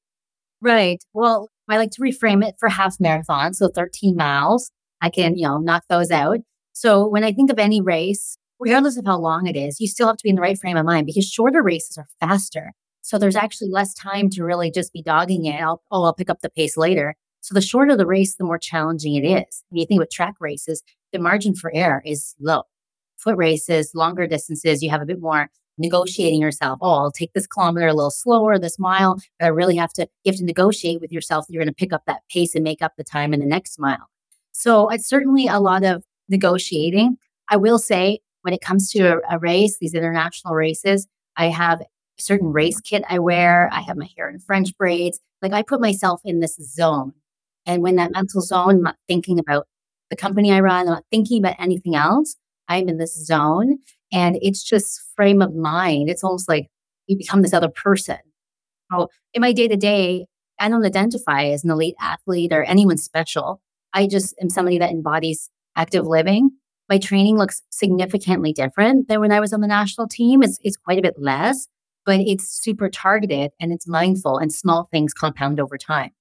Right. 0.62 1.04
Well, 1.14 1.50
I 1.70 1.78
like 1.78 1.92
to 1.92 2.02
reframe 2.02 2.46
it 2.46 2.56
for 2.60 2.70
half 2.70 3.00
marathon. 3.00 3.54
So 3.54 3.70
13 3.70 4.16
miles, 4.16 4.72
I 5.02 5.10
can, 5.10 5.36
you 5.36 5.48
know, 5.48 5.58
knock 5.58 5.84
those 5.90 6.12
out. 6.12 6.40
So 6.74 7.08
when 7.08 7.24
I 7.24 7.32
think 7.32 7.52
of 7.52 7.60
any 7.60 7.82
race, 7.82 8.38
regardless 8.60 8.98
of 8.98 9.06
how 9.06 9.18
long 9.18 9.48
it 9.48 9.56
is, 9.56 9.80
you 9.80 9.88
still 9.88 10.08
have 10.08 10.18
to 10.18 10.24
be 10.24 10.30
in 10.30 10.36
the 10.36 10.42
right 10.42 10.58
frame 10.58 10.78
of 10.78 10.86
mind 10.86 11.06
because 11.06 11.28
shorter 11.28 11.62
races 11.62 11.98
are 11.98 12.08
faster. 12.20 12.74
So 13.04 13.18
there's 13.18 13.36
actually 13.36 13.70
less 13.70 13.94
time 13.94 14.30
to 14.30 14.46
really 14.46 14.72
just 14.72 14.94
be 14.94 15.04
dogging 15.04 15.46
it. 15.46 15.62
I'll, 15.62 15.84
oh, 15.92 16.04
I'll 16.04 16.14
pick 16.14 16.30
up 16.30 16.40
the 16.40 16.50
pace 16.50 16.78
later. 16.78 17.16
So 17.42 17.54
the 17.54 17.62
shorter 17.62 17.98
the 17.98 18.06
race, 18.06 18.36
the 18.36 18.46
more 18.46 18.58
challenging 18.58 19.16
it 19.16 19.26
is. 19.26 19.64
When 19.70 19.82
you 19.82 19.86
think 19.86 20.00
about 20.00 20.10
track 20.10 20.36
races, 20.40 20.82
the 21.12 21.20
margin 21.20 21.54
for 21.54 21.70
error 21.76 22.02
is 22.06 22.34
low. 22.40 22.64
Foot 23.18 23.36
races, 23.36 23.92
longer 23.94 24.26
distances, 24.26 24.82
you 24.82 24.90
have 24.90 25.02
a 25.02 25.06
bit 25.06 25.20
more 25.20 25.50
negotiating 25.78 26.40
yourself. 26.40 26.80
Oh, 26.82 26.94
I'll 26.94 27.12
take 27.12 27.34
this 27.34 27.46
kilometer 27.46 27.88
a 27.88 27.94
little 27.94 28.10
slower, 28.10 28.58
this 28.58 28.80
mile. 28.80 29.20
But 29.38 29.48
I 29.48 29.50
really 29.50 29.76
have 29.76 29.92
to, 29.94 30.08
you 30.24 30.32
have 30.32 30.40
to 30.40 30.46
negotiate 30.46 31.02
with 31.02 31.12
yourself. 31.12 31.46
that 31.46 31.54
You're 31.54 31.64
going 31.64 31.74
to 31.74 31.76
pick 31.76 31.92
up 31.92 32.04
that 32.08 32.22
pace 32.32 32.56
and 32.56 32.64
make 32.64 32.82
up 32.82 32.94
the 32.98 33.04
time 33.04 33.34
in 33.34 33.42
the 33.42 33.46
next 33.46 33.78
mile. 33.80 34.10
So 34.54 34.88
it's 34.88 35.08
certainly 35.08 35.48
a 35.48 35.60
lot 35.60 35.84
of 35.84 36.04
negotiating. 36.30 37.18
I 37.50 37.58
will 37.58 37.80
say 37.80 38.20
when 38.44 38.54
it 38.54 38.62
comes 38.62 38.90
to 38.92 39.18
a, 39.18 39.36
a 39.36 39.40
race, 39.40 39.78
these 39.80 39.94
international 39.94 40.54
races, 40.54 41.08
I 41.36 41.48
have 41.48 41.82
certain 42.18 42.52
race 42.52 42.80
kit 42.80 43.04
I 43.10 43.20
wear. 43.20 43.70
I 43.72 43.82
have 43.82 43.98
my 43.98 44.10
hair 44.18 44.30
in 44.30 44.40
French 44.40 44.76
braids. 44.78 45.20
Like 45.42 45.54
I 45.54 45.62
put 45.62 45.82
myself 45.82 46.22
in 46.24 46.40
this 46.40 46.56
zone. 46.56 47.14
And 47.66 47.82
when 47.82 47.96
that 47.96 48.12
mental 48.12 48.42
zone, 48.42 48.70
I'm 48.70 48.82
not 48.82 48.98
thinking 49.08 49.40
about 49.40 49.68
the 50.10 50.16
company 50.16 50.52
I 50.52 50.60
run, 50.60 50.82
I'm 50.82 50.94
not 50.94 51.06
thinking 51.10 51.40
about 51.40 51.56
anything 51.60 51.96
else. 51.96 52.36
I'm 52.68 52.88
in 52.88 52.98
this 52.98 53.16
zone 53.26 53.80
and 54.12 54.38
it's 54.42 54.64
just 54.64 55.02
frame 55.16 55.42
of 55.42 55.56
mind. 55.56 56.10
It's 56.10 56.24
almost 56.24 56.48
like 56.48 56.68
you 57.08 57.18
become 57.18 57.42
this 57.42 57.54
other 57.54 57.70
person. 57.70 58.18
So 58.92 59.10
in 59.34 59.42
my 59.42 59.54
day 59.54 59.68
to 59.68 59.76
day, 59.76 60.28
I 60.60 60.70
don't 60.70 60.86
identify 60.86 61.46
as 61.46 61.64
an 61.64 61.72
elite 61.72 61.96
athlete 62.00 62.54
or 62.54 62.64
anyone 62.64 62.98
special. 62.98 63.62
I 63.94 64.08
just 64.08 64.36
am 64.42 64.50
somebody 64.50 64.78
that 64.78 64.92
embodies 64.92 65.50
active 65.76 66.06
living. 66.06 66.52
My 66.90 67.00
training 67.00 67.38
looks 67.38 67.62
significantly 67.70 68.54
different 68.54 69.08
than 69.08 69.20
when 69.20 69.32
I 69.32 69.40
was 69.40 69.52
on 69.52 69.62
the 69.62 69.68
national 69.68 70.08
team. 70.08 70.44
It's, 70.44 70.60
it's 70.62 70.78
quite 70.78 71.00
a 71.00 71.02
bit 71.02 71.16
less, 71.18 71.68
but 72.06 72.20
it's 72.20 72.50
super 72.62 72.90
targeted 72.90 73.52
and 73.60 73.72
it's 73.72 73.88
mindful 73.88 74.38
and 74.38 74.52
small 74.54 74.88
things 74.92 75.14
compound 75.14 75.60
over 75.60 75.78
time. 75.78 76.12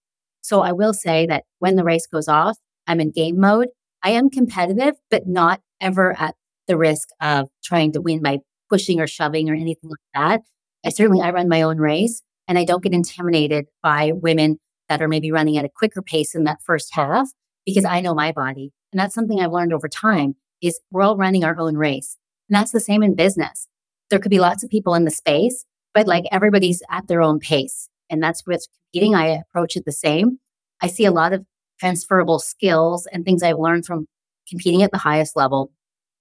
So 0.41 0.61
I 0.61 0.73
will 0.73 0.93
say 0.93 1.27
that 1.27 1.45
when 1.59 1.77
the 1.77 1.85
race 1.85 2.07
goes 2.07 2.29
off, 2.29 2.59
I'm 2.87 3.01
in 3.01 3.13
game 3.13 3.39
mode. 3.39 3.69
I 4.03 4.11
am 4.11 4.31
competitive, 4.31 4.95
but 5.11 5.27
not 5.27 5.61
ever 5.81 6.19
at 6.19 6.35
the 6.67 6.77
risk 6.77 7.09
of 7.21 7.49
trying 7.63 7.93
to 7.93 8.01
win 8.01 8.23
by 8.23 8.39
pushing 8.69 9.01
or 9.01 9.07
shoving 9.07 9.51
or 9.51 9.55
anything 9.55 9.91
like 9.91 9.99
that. 10.15 10.41
I 10.85 10.91
certainly 10.91 11.21
I 11.21 11.31
run 11.31 11.49
my 11.49 11.63
own 11.63 11.79
race 11.79 12.23
and 12.49 12.59
I 12.59 12.65
don't 12.65 12.83
get 12.83 12.93
intimidated 12.93 13.67
by 13.83 14.13
women 14.15 14.59
that 14.89 15.01
are 15.01 15.09
maybe 15.09 15.31
running 15.31 15.57
at 15.57 15.65
a 15.65 15.69
quicker 15.69 16.03
pace 16.03 16.35
in 16.35 16.45
that 16.45 16.63
first 16.63 16.95
half 16.95 17.29
because 17.65 17.85
I 17.85 18.01
know 18.01 18.15
my 18.15 18.33
body. 18.33 18.73
And 18.93 19.01
that's 19.01 19.15
something 19.15 19.41
I've 19.41 19.53
learned 19.53 19.73
over 19.73 19.89
time 19.89 20.35
is 20.61 20.81
we're 20.91 21.03
all 21.03 21.17
running 21.17 21.45
our 21.45 21.59
own 21.59 21.77
race. 21.77 22.17
And 22.49 22.57
that's 22.57 22.73
the 22.73 22.81
same 22.81 23.03
in 23.03 23.15
business. 23.15 23.69
There 24.11 24.19
could 24.19 24.31
be 24.31 24.41
lots 24.41 24.63
of 24.63 24.71
people 24.71 24.95
in 24.95 25.05
the 25.05 25.11
space, 25.11 25.65
but 25.95 26.07
like 26.07 26.25
everybody's 26.33 26.83
at 26.91 27.09
their 27.09 27.23
own 27.23 27.39
pace. 27.39 27.89
And 28.11 28.23
that's 28.23 28.47
with 28.47 28.67
competing. 28.93 29.15
I 29.15 29.29
approach 29.29 29.77
it 29.77 29.85
the 29.85 29.93
same. 29.93 30.39
I 30.81 30.87
see 30.87 31.05
a 31.05 31.13
lot 31.13 31.33
of 31.33 31.45
transferable 31.79 32.39
skills 32.39 33.07
and 33.13 33.25
things 33.25 33.43
I've 33.43 33.59
learned 33.59 33.87
from 33.87 34.07
competing 34.49 34.83
at 34.83 34.93
the 34.93 34.99
highest 34.99 35.37
level. 35.37 35.73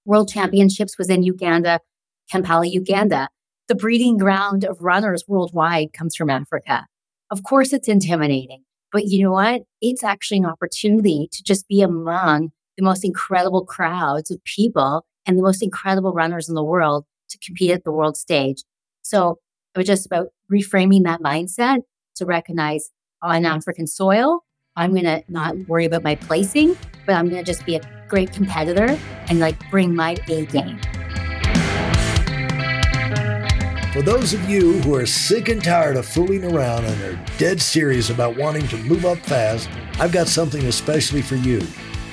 World 0.05 0.29
Championships 0.29 0.97
was 0.97 1.09
in 1.09 1.23
Uganda, 1.23 1.79
Kampala, 2.31 2.65
Uganda. 2.65 3.29
The 3.67 3.75
breeding 3.75 4.17
ground 4.17 4.63
of 4.63 4.81
runners 4.81 5.25
worldwide 5.27 5.93
comes 5.93 6.15
from 6.15 6.29
Africa. 6.29 6.85
Of 7.29 7.43
course, 7.43 7.71
it's 7.73 7.87
intimidating, 7.87 8.63
but 8.91 9.05
you 9.05 9.23
know 9.23 9.31
what? 9.31 9.61
It's 9.81 10.03
actually 10.03 10.39
an 10.39 10.45
opportunity 10.45 11.29
to 11.31 11.43
just 11.43 11.67
be 11.67 11.81
among 11.81 12.51
the 12.77 12.83
most 12.83 13.05
incredible 13.05 13.65
crowds 13.65 14.31
of 14.31 14.43
people 14.43 15.05
and 15.25 15.37
the 15.37 15.43
most 15.43 15.61
incredible 15.63 16.13
runners 16.13 16.49
in 16.49 16.55
the 16.55 16.63
world 16.63 17.05
to 17.29 17.37
compete 17.37 17.71
at 17.71 17.83
the 17.83 17.91
world 17.91 18.17
stage. 18.17 18.63
So 19.01 19.39
it 19.73 19.79
was 19.79 19.87
just 19.87 20.05
about 20.05 20.27
reframing 20.51 21.03
that 21.03 21.21
mindset 21.21 21.79
to 22.15 22.25
recognize 22.25 22.91
oh, 23.23 23.29
on 23.29 23.45
African 23.45 23.87
soil, 23.87 24.43
I'm 24.75 24.91
going 24.91 25.05
to 25.05 25.23
not 25.29 25.55
worry 25.67 25.85
about 25.85 26.03
my 26.03 26.15
placing, 26.15 26.77
but 27.05 27.15
I'm 27.15 27.29
going 27.29 27.43
to 27.43 27.49
just 27.49 27.65
be 27.65 27.75
a 27.75 28.05
great 28.07 28.33
competitor 28.33 28.97
and 29.27 29.39
like 29.39 29.57
bring 29.69 29.95
my 29.95 30.17
A 30.27 30.45
game. 30.47 30.79
For 33.93 34.01
those 34.01 34.33
of 34.33 34.49
you 34.49 34.79
who 34.81 34.95
are 34.95 35.05
sick 35.05 35.49
and 35.49 35.61
tired 35.61 35.97
of 35.97 36.05
fooling 36.05 36.45
around 36.45 36.85
and 36.85 37.01
are 37.03 37.25
dead 37.37 37.61
serious 37.61 38.09
about 38.09 38.37
wanting 38.37 38.67
to 38.69 38.77
move 38.77 39.05
up 39.05 39.17
fast, 39.19 39.69
I've 39.99 40.13
got 40.13 40.27
something 40.27 40.65
especially 40.65 41.21
for 41.21 41.35
you. 41.35 41.61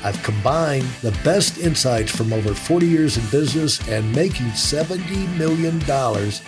I've 0.05 0.23
combined 0.23 0.87
the 1.03 1.11
best 1.25 1.59
insights 1.59 2.15
from 2.15 2.33
over 2.33 2.55
40 2.55 2.87
years 2.87 3.17
in 3.17 3.27
business 3.31 3.87
and 3.89 4.15
making 4.15 4.47
$70 4.49 5.37
million 5.37 5.77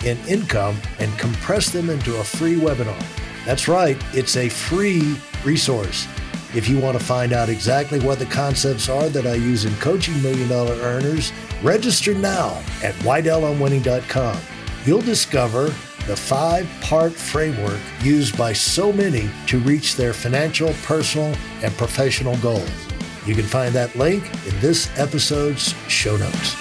in 0.05 0.17
income 0.27 0.77
and 0.99 1.19
compressed 1.19 1.73
them 1.73 1.89
into 1.89 2.17
a 2.17 2.23
free 2.23 2.55
webinar. 2.55 3.03
That's 3.45 3.67
right, 3.67 3.97
it's 4.13 4.37
a 4.37 4.49
free 4.49 5.17
resource. 5.43 6.07
If 6.53 6.67
you 6.67 6.79
want 6.79 6.97
to 6.97 7.03
find 7.03 7.33
out 7.33 7.49
exactly 7.49 7.99
what 7.99 8.19
the 8.19 8.25
concepts 8.25 8.89
are 8.89 9.09
that 9.09 9.25
I 9.25 9.35
use 9.35 9.65
in 9.65 9.73
coaching 9.75 10.21
million 10.21 10.49
dollar 10.49 10.75
earners, 10.75 11.31
register 11.63 12.13
now 12.13 12.61
at 12.83 12.93
WeidelOnWinning.com. 12.95 14.37
You'll 14.85 15.01
discover 15.01 15.65
the 16.07 16.15
five 16.15 16.67
part 16.81 17.13
framework 17.13 17.79
used 18.01 18.37
by 18.37 18.53
so 18.53 18.91
many 18.91 19.29
to 19.47 19.59
reach 19.59 19.95
their 19.95 20.13
financial, 20.13 20.73
personal, 20.83 21.35
and 21.63 21.71
professional 21.77 22.35
goals. 22.37 22.90
You 23.25 23.35
can 23.35 23.45
find 23.45 23.73
that 23.75 23.95
link 23.95 24.23
in 24.47 24.59
this 24.61 24.89
episode's 24.97 25.75
show 25.87 26.17
notes. 26.17 26.55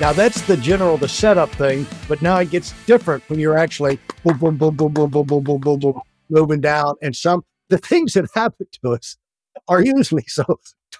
Now 0.00 0.12
that's 0.12 0.40
the 0.42 0.56
general, 0.56 0.96
the 0.96 1.08
setup 1.08 1.50
thing, 1.50 1.86
but 2.08 2.22
now 2.22 2.38
it 2.38 2.50
gets 2.50 2.72
different 2.86 3.28
when 3.28 3.38
you're 3.38 3.58
actually 3.58 3.98
boom, 4.24 4.38
boom, 4.38 4.56
boom, 4.56 4.76
boom, 4.76 4.92
boom, 4.94 5.10
boom, 5.10 5.26
boom, 5.26 5.42
boom, 5.42 5.60
boom, 5.60 5.78
boom, 5.80 6.00
moving 6.30 6.60
down. 6.60 6.94
And 7.02 7.14
some 7.14 7.44
the 7.70 7.78
things 7.78 8.12
that 8.12 8.26
happen 8.34 8.66
to 8.82 8.92
us 8.94 9.16
are 9.68 9.82
usually 9.82 10.24
so 10.28 10.44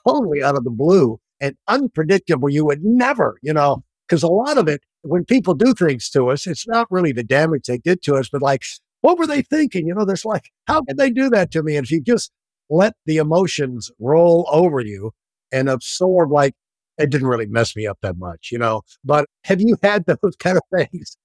totally 0.06 0.42
out 0.42 0.56
of 0.56 0.64
the 0.64 0.70
blue 0.70 1.20
and 1.40 1.56
unpredictable. 1.68 2.50
You 2.50 2.64
would 2.64 2.85
never, 2.85 3.38
you 3.42 3.52
know, 3.52 3.85
because 4.09 4.23
a 4.23 4.28
lot 4.28 4.59
of 4.59 4.66
it, 4.68 4.82
when 5.02 5.25
people 5.25 5.54
do 5.54 5.73
things 5.73 6.11
to 6.11 6.30
us, 6.30 6.47
it's 6.47 6.66
not 6.66 6.90
really 6.90 7.12
the 7.12 7.23
damage 7.23 7.66
they 7.68 7.78
did 7.78 8.02
to 8.02 8.16
us, 8.16 8.28
but 8.28 8.42
like, 8.42 8.64
what 9.00 9.19
were 9.19 9.26
they 9.26 9.42
thinking? 9.42 9.87
You 9.87 9.95
know, 9.95 10.04
there's 10.04 10.25
like, 10.25 10.50
how 10.66 10.83
could 10.83 10.97
they 10.97 11.11
do 11.11 11.30
that 11.30 11.50
to 11.52 11.62
me? 11.62 11.76
And 11.76 11.85
if 11.85 11.90
you 11.90 12.00
just 12.02 12.30
let 12.69 12.95
the 13.07 13.16
emotions 13.16 13.90
roll 13.99 14.49
over 14.50 14.80
you 14.80 15.12
and 15.52 15.69
absorb 15.69 16.30
like 16.30 16.54
it 16.99 17.11
didn't 17.11 17.28
really 17.28 17.47
mess 17.47 17.75
me 17.75 17.87
up 17.87 17.99
that 18.02 18.16
much, 18.16 18.50
you 18.52 18.59
know. 18.59 18.83
But 19.04 19.26
have 19.45 19.61
you 19.61 19.76
had 19.83 20.04
those 20.23 20.37
kind 20.37 20.57
of 20.59 20.62
things? 20.75 21.16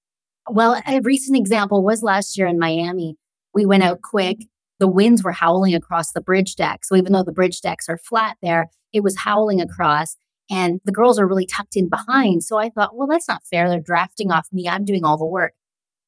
Well, 0.50 0.82
a 0.88 1.00
recent 1.02 1.38
example 1.38 1.84
was 1.84 2.04
last 2.04 2.38
year 2.38 2.48
in 2.48 2.60
Miami. 2.60 3.18
We 3.54 3.66
went 3.66 3.84
out 3.84 4.02
quick. 4.02 4.46
The 4.80 4.88
winds 4.88 5.24
were 5.24 5.32
howling 5.32 5.74
across 5.74 6.12
the 6.12 6.22
bridge 6.22 6.56
deck. 6.56 6.84
So 6.84 6.96
even 6.96 7.14
though 7.14 7.24
the 7.24 7.32
bridge 7.32 7.62
decks 7.62 7.88
are 7.90 7.98
flat 7.98 8.38
there, 8.42 8.70
it 8.94 9.02
was 9.02 9.18
howling 9.18 9.62
across. 9.62 10.18
And 10.50 10.80
the 10.86 10.92
girls 10.92 11.18
are 11.18 11.28
really 11.28 11.48
tucked 11.48 11.76
in 11.76 11.90
behind. 11.90 12.44
So 12.44 12.58
I 12.58 12.70
thought, 12.70 12.96
well, 12.96 13.08
that's 13.08 13.28
not 13.28 13.44
fair. 13.50 13.68
They're 13.68 13.80
drafting 13.80 14.32
off 14.32 14.48
me. 14.52 14.68
I'm 14.68 14.86
doing 14.86 15.04
all 15.04 15.18
the 15.18 15.26
work. 15.26 15.54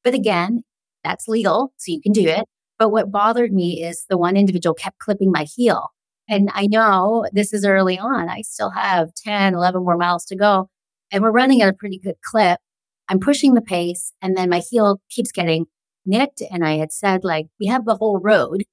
But 0.04 0.14
again, 0.14 0.62
that's 1.04 1.28
legal. 1.28 1.72
So 1.76 1.92
you 1.92 2.00
can 2.00 2.12
do 2.12 2.26
it. 2.26 2.44
But 2.78 2.90
what 2.90 3.10
bothered 3.10 3.52
me 3.52 3.82
is 3.82 4.06
the 4.08 4.18
one 4.18 4.36
individual 4.36 4.74
kept 4.74 4.98
clipping 4.98 5.32
my 5.32 5.44
heel. 5.44 5.88
And 6.28 6.50
I 6.52 6.66
know 6.66 7.26
this 7.32 7.52
is 7.52 7.64
early 7.64 7.98
on. 7.98 8.28
I 8.28 8.42
still 8.42 8.70
have 8.70 9.14
10, 9.14 9.54
11 9.54 9.82
more 9.82 9.96
miles 9.96 10.24
to 10.26 10.36
go. 10.36 10.68
And 11.10 11.22
we're 11.22 11.30
running 11.30 11.62
at 11.62 11.68
a 11.68 11.72
pretty 11.72 11.98
good 11.98 12.16
clip. 12.22 12.60
I'm 13.08 13.18
pushing 13.18 13.54
the 13.54 13.62
pace, 13.62 14.12
and 14.20 14.36
then 14.36 14.50
my 14.50 14.58
heel 14.58 15.00
keeps 15.08 15.32
getting 15.32 15.64
nicked. 16.04 16.42
And 16.50 16.64
I 16.64 16.76
had 16.76 16.92
said, 16.92 17.24
like, 17.24 17.46
we 17.58 17.66
have 17.66 17.86
the 17.86 17.96
whole 17.96 18.20
road. 18.22 18.64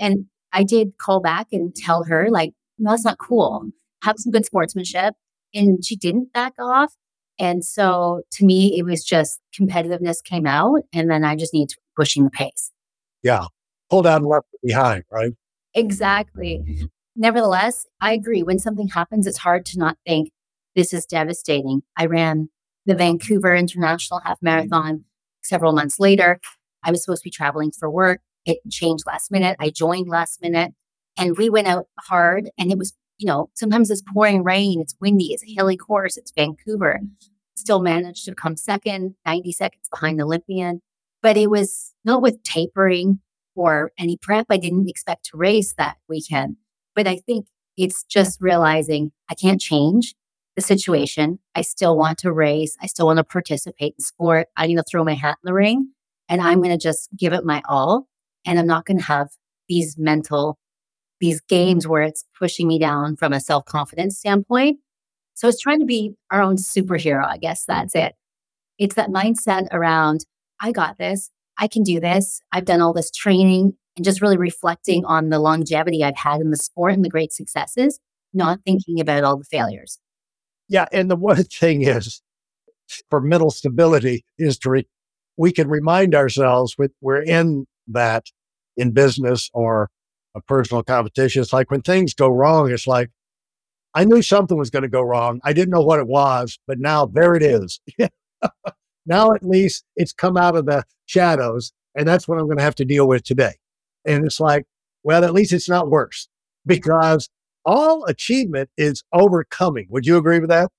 And 0.00 0.26
I 0.52 0.64
did 0.64 0.98
call 0.98 1.20
back 1.20 1.48
and 1.52 1.74
tell 1.74 2.04
her, 2.04 2.28
like, 2.30 2.52
no, 2.76 2.90
that's 2.90 3.04
not 3.04 3.18
cool. 3.18 3.70
Have 4.02 4.16
some 4.18 4.32
good 4.32 4.44
sportsmanship. 4.44 5.14
And 5.54 5.84
she 5.84 5.94
didn't 5.94 6.32
back 6.32 6.54
off. 6.58 6.94
And 7.38 7.64
so 7.64 8.22
to 8.32 8.44
me, 8.44 8.78
it 8.78 8.84
was 8.84 9.04
just 9.04 9.40
competitiveness 9.58 10.22
came 10.22 10.46
out. 10.46 10.82
And 10.92 11.10
then 11.10 11.24
I 11.24 11.36
just 11.36 11.52
need 11.52 11.68
to 11.70 11.76
pushing 11.96 12.24
the 12.24 12.30
pace. 12.30 12.70
Yeah. 13.22 13.46
Pulled 13.90 14.06
out 14.06 14.20
and 14.20 14.26
left 14.26 14.46
behind, 14.62 15.04
right? 15.10 15.32
Exactly. 15.74 16.62
Mm-hmm. 16.66 16.84
Nevertheless, 17.16 17.86
I 18.00 18.12
agree. 18.12 18.42
When 18.42 18.58
something 18.58 18.88
happens, 18.88 19.26
it's 19.26 19.38
hard 19.38 19.64
to 19.66 19.78
not 19.78 19.98
think 20.06 20.30
this 20.74 20.92
is 20.92 21.06
devastating. 21.06 21.82
I 21.96 22.06
ran 22.06 22.48
the 22.86 22.94
Vancouver 22.94 23.54
International 23.54 24.20
Half 24.20 24.38
mm-hmm. 24.38 24.46
Marathon 24.46 25.04
several 25.42 25.72
months 25.72 26.00
later. 26.00 26.40
I 26.82 26.90
was 26.90 27.04
supposed 27.04 27.22
to 27.22 27.26
be 27.26 27.30
traveling 27.30 27.70
for 27.70 27.90
work. 27.90 28.20
It 28.44 28.58
changed 28.70 29.04
last 29.06 29.30
minute. 29.30 29.56
I 29.58 29.70
joined 29.70 30.08
last 30.08 30.42
minute 30.42 30.72
and 31.16 31.36
we 31.36 31.48
went 31.48 31.66
out 31.66 31.86
hard 32.00 32.50
and 32.58 32.70
it 32.70 32.78
was, 32.78 32.92
you 33.18 33.26
know, 33.26 33.50
sometimes 33.54 33.90
it's 33.90 34.02
pouring 34.12 34.42
rain, 34.42 34.80
it's 34.80 34.94
windy, 35.00 35.32
it's 35.32 35.44
a 35.44 35.52
hilly 35.54 35.76
course, 35.76 36.16
it's 36.16 36.32
Vancouver. 36.32 37.00
Still 37.56 37.80
managed 37.80 38.24
to 38.24 38.34
come 38.34 38.56
second, 38.56 39.14
90 39.24 39.52
seconds 39.52 39.88
behind 39.90 40.18
the 40.18 40.24
Olympian. 40.24 40.82
But 41.22 41.36
it 41.36 41.48
was 41.48 41.94
not 42.04 42.20
with 42.20 42.42
tapering 42.42 43.20
or 43.54 43.92
any 43.98 44.16
prep. 44.16 44.46
I 44.50 44.56
didn't 44.56 44.88
expect 44.88 45.26
to 45.26 45.36
race 45.36 45.74
that 45.78 45.96
weekend. 46.08 46.56
But 46.94 47.06
I 47.06 47.16
think 47.16 47.46
it's 47.76 48.04
just 48.04 48.40
realizing 48.40 49.12
I 49.30 49.34
can't 49.34 49.60
change 49.60 50.14
the 50.56 50.62
situation. 50.62 51.38
I 51.54 51.62
still 51.62 51.96
want 51.96 52.18
to 52.18 52.32
race. 52.32 52.76
I 52.80 52.86
still 52.86 53.06
want 53.06 53.18
to 53.18 53.24
participate 53.24 53.94
in 53.98 54.04
sport. 54.04 54.48
I 54.56 54.66
need 54.66 54.76
to 54.76 54.82
throw 54.82 55.04
my 55.04 55.14
hat 55.14 55.38
in 55.42 55.48
the 55.48 55.54
ring 55.54 55.92
and 56.28 56.40
I'm 56.40 56.58
going 56.58 56.76
to 56.76 56.82
just 56.82 57.08
give 57.16 57.32
it 57.32 57.44
my 57.44 57.62
all. 57.68 58.08
And 58.46 58.58
I'm 58.58 58.66
not 58.66 58.86
going 58.86 58.98
to 58.98 59.04
have 59.04 59.28
these 59.68 59.96
mental, 59.98 60.58
these 61.20 61.40
games 61.40 61.86
where 61.86 62.02
it's 62.02 62.24
pushing 62.38 62.68
me 62.68 62.78
down 62.78 63.16
from 63.16 63.32
a 63.32 63.40
self 63.40 63.64
confidence 63.64 64.18
standpoint. 64.18 64.78
So 65.34 65.48
it's 65.48 65.60
trying 65.60 65.80
to 65.80 65.86
be 65.86 66.14
our 66.30 66.42
own 66.42 66.56
superhero. 66.56 67.26
I 67.26 67.38
guess 67.38 67.64
that's 67.64 67.94
it. 67.94 68.14
It's 68.78 68.94
that 68.94 69.10
mindset 69.10 69.68
around, 69.72 70.26
I 70.60 70.72
got 70.72 70.98
this. 70.98 71.30
I 71.58 71.68
can 71.68 71.82
do 71.82 72.00
this. 72.00 72.40
I've 72.52 72.64
done 72.64 72.80
all 72.80 72.92
this 72.92 73.10
training 73.10 73.74
and 73.96 74.04
just 74.04 74.20
really 74.20 74.36
reflecting 74.36 75.04
on 75.04 75.28
the 75.28 75.38
longevity 75.38 76.02
I've 76.02 76.16
had 76.16 76.40
in 76.40 76.50
the 76.50 76.56
sport 76.56 76.92
and 76.92 77.04
the 77.04 77.08
great 77.08 77.32
successes, 77.32 78.00
not 78.32 78.60
thinking 78.64 79.00
about 79.00 79.24
all 79.24 79.36
the 79.36 79.44
failures. 79.44 79.98
Yeah. 80.68 80.86
And 80.92 81.10
the 81.10 81.16
one 81.16 81.42
thing 81.44 81.82
is 81.82 82.22
for 83.08 83.20
mental 83.20 83.50
stability 83.50 84.24
is 84.38 84.58
to, 84.58 84.70
re- 84.70 84.88
we 85.36 85.52
can 85.52 85.68
remind 85.68 86.14
ourselves 86.14 86.76
with 86.78 86.92
we're 87.00 87.22
in 87.22 87.66
that 87.88 88.26
in 88.76 88.92
business 88.92 89.50
or 89.52 89.90
a 90.34 90.40
personal 90.40 90.82
competition. 90.82 91.42
It's 91.42 91.52
like 91.52 91.70
when 91.70 91.82
things 91.82 92.14
go 92.14 92.28
wrong, 92.28 92.70
it's 92.70 92.86
like, 92.86 93.10
I 93.94 94.04
knew 94.04 94.22
something 94.22 94.58
was 94.58 94.70
going 94.70 94.82
to 94.82 94.88
go 94.88 95.02
wrong. 95.02 95.40
I 95.44 95.52
didn't 95.52 95.70
know 95.70 95.82
what 95.82 96.00
it 96.00 96.08
was, 96.08 96.58
but 96.66 96.80
now 96.80 97.06
there 97.06 97.34
it 97.34 97.42
is. 97.42 97.80
now 99.06 99.32
at 99.32 99.44
least 99.44 99.84
it's 99.94 100.12
come 100.12 100.36
out 100.36 100.56
of 100.56 100.66
the 100.66 100.84
shadows. 101.06 101.72
And 101.94 102.08
that's 102.08 102.26
what 102.26 102.38
I'm 102.38 102.46
going 102.46 102.58
to 102.58 102.64
have 102.64 102.74
to 102.76 102.84
deal 102.84 103.06
with 103.06 103.22
today. 103.22 103.52
And 104.04 104.24
it's 104.26 104.40
like, 104.40 104.66
well, 105.04 105.24
at 105.24 105.32
least 105.32 105.52
it's 105.52 105.68
not 105.68 105.90
worse 105.90 106.28
because 106.66 107.28
all 107.64 108.04
achievement 108.06 108.68
is 108.76 109.04
overcoming. 109.12 109.86
Would 109.90 110.06
you 110.06 110.16
agree 110.16 110.40
with 110.40 110.50
that? 110.50 110.70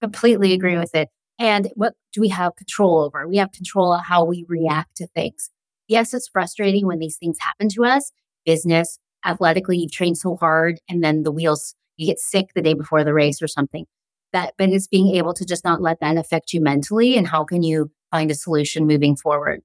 Completely 0.00 0.52
agree 0.52 0.78
with 0.78 0.94
it. 0.94 1.08
And 1.38 1.68
what 1.74 1.94
do 2.12 2.20
we 2.20 2.28
have 2.28 2.54
control 2.54 3.00
over? 3.00 3.26
We 3.26 3.38
have 3.38 3.50
control 3.52 3.92
of 3.92 4.04
how 4.04 4.24
we 4.24 4.44
react 4.48 4.96
to 4.98 5.06
things. 5.08 5.50
Yes, 5.88 6.14
it's 6.14 6.28
frustrating 6.28 6.86
when 6.86 7.00
these 7.00 7.16
things 7.16 7.38
happen 7.40 7.68
to 7.70 7.84
us. 7.84 8.12
Business, 8.44 8.98
athletically, 9.24 9.78
you've 9.78 9.92
trained 9.92 10.18
so 10.18 10.36
hard 10.36 10.80
and 10.88 11.02
then 11.02 11.22
the 11.22 11.32
wheels, 11.32 11.74
you 11.96 12.06
get 12.06 12.18
sick 12.18 12.50
the 12.54 12.62
day 12.62 12.74
before 12.74 13.04
the 13.04 13.14
race 13.14 13.40
or 13.42 13.48
something. 13.48 13.86
That, 14.32 14.54
but 14.56 14.70
it's 14.70 14.88
being 14.88 15.14
able 15.14 15.34
to 15.34 15.44
just 15.44 15.64
not 15.64 15.82
let 15.82 16.00
that 16.00 16.16
affect 16.16 16.54
you 16.54 16.60
mentally. 16.60 17.16
And 17.16 17.26
how 17.26 17.44
can 17.44 17.62
you 17.62 17.90
find 18.10 18.30
a 18.30 18.34
solution 18.34 18.86
moving 18.86 19.14
forward? 19.14 19.60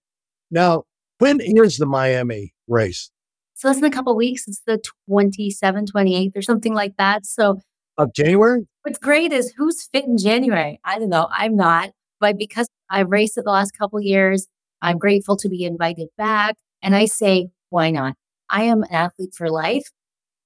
Now, 0.51 0.83
when 1.19 1.39
is 1.41 1.77
the 1.77 1.85
Miami 1.85 2.53
race? 2.67 3.09
So 3.53 3.67
that's 3.67 3.79
in 3.79 3.85
a 3.85 3.89
couple 3.89 4.15
weeks. 4.15 4.47
It's 4.47 4.61
the 4.67 4.81
27th, 5.09 5.91
28th 5.91 6.35
or 6.35 6.41
something 6.41 6.73
like 6.73 6.97
that. 6.97 7.25
So 7.25 7.59
of 7.97 8.13
January? 8.13 8.67
What's 8.83 8.99
great 8.99 9.33
is 9.33 9.53
who's 9.57 9.87
fit 9.91 10.05
in 10.05 10.17
January? 10.17 10.79
I 10.83 10.99
don't 10.99 11.09
know. 11.09 11.27
I'm 11.31 11.55
not. 11.55 11.89
But 12.19 12.37
because 12.37 12.67
I've 12.89 13.09
raced 13.09 13.37
it 13.37 13.45
the 13.45 13.51
last 13.51 13.71
couple 13.77 13.99
years, 13.99 14.47
I'm 14.81 14.97
grateful 14.97 15.35
to 15.37 15.49
be 15.49 15.65
invited 15.65 16.09
back. 16.17 16.55
And 16.81 16.95
I 16.95 17.05
say, 17.05 17.49
why 17.69 17.91
not? 17.91 18.15
I 18.49 18.63
am 18.63 18.83
an 18.83 18.91
athlete 18.91 19.33
for 19.35 19.49
life. 19.49 19.89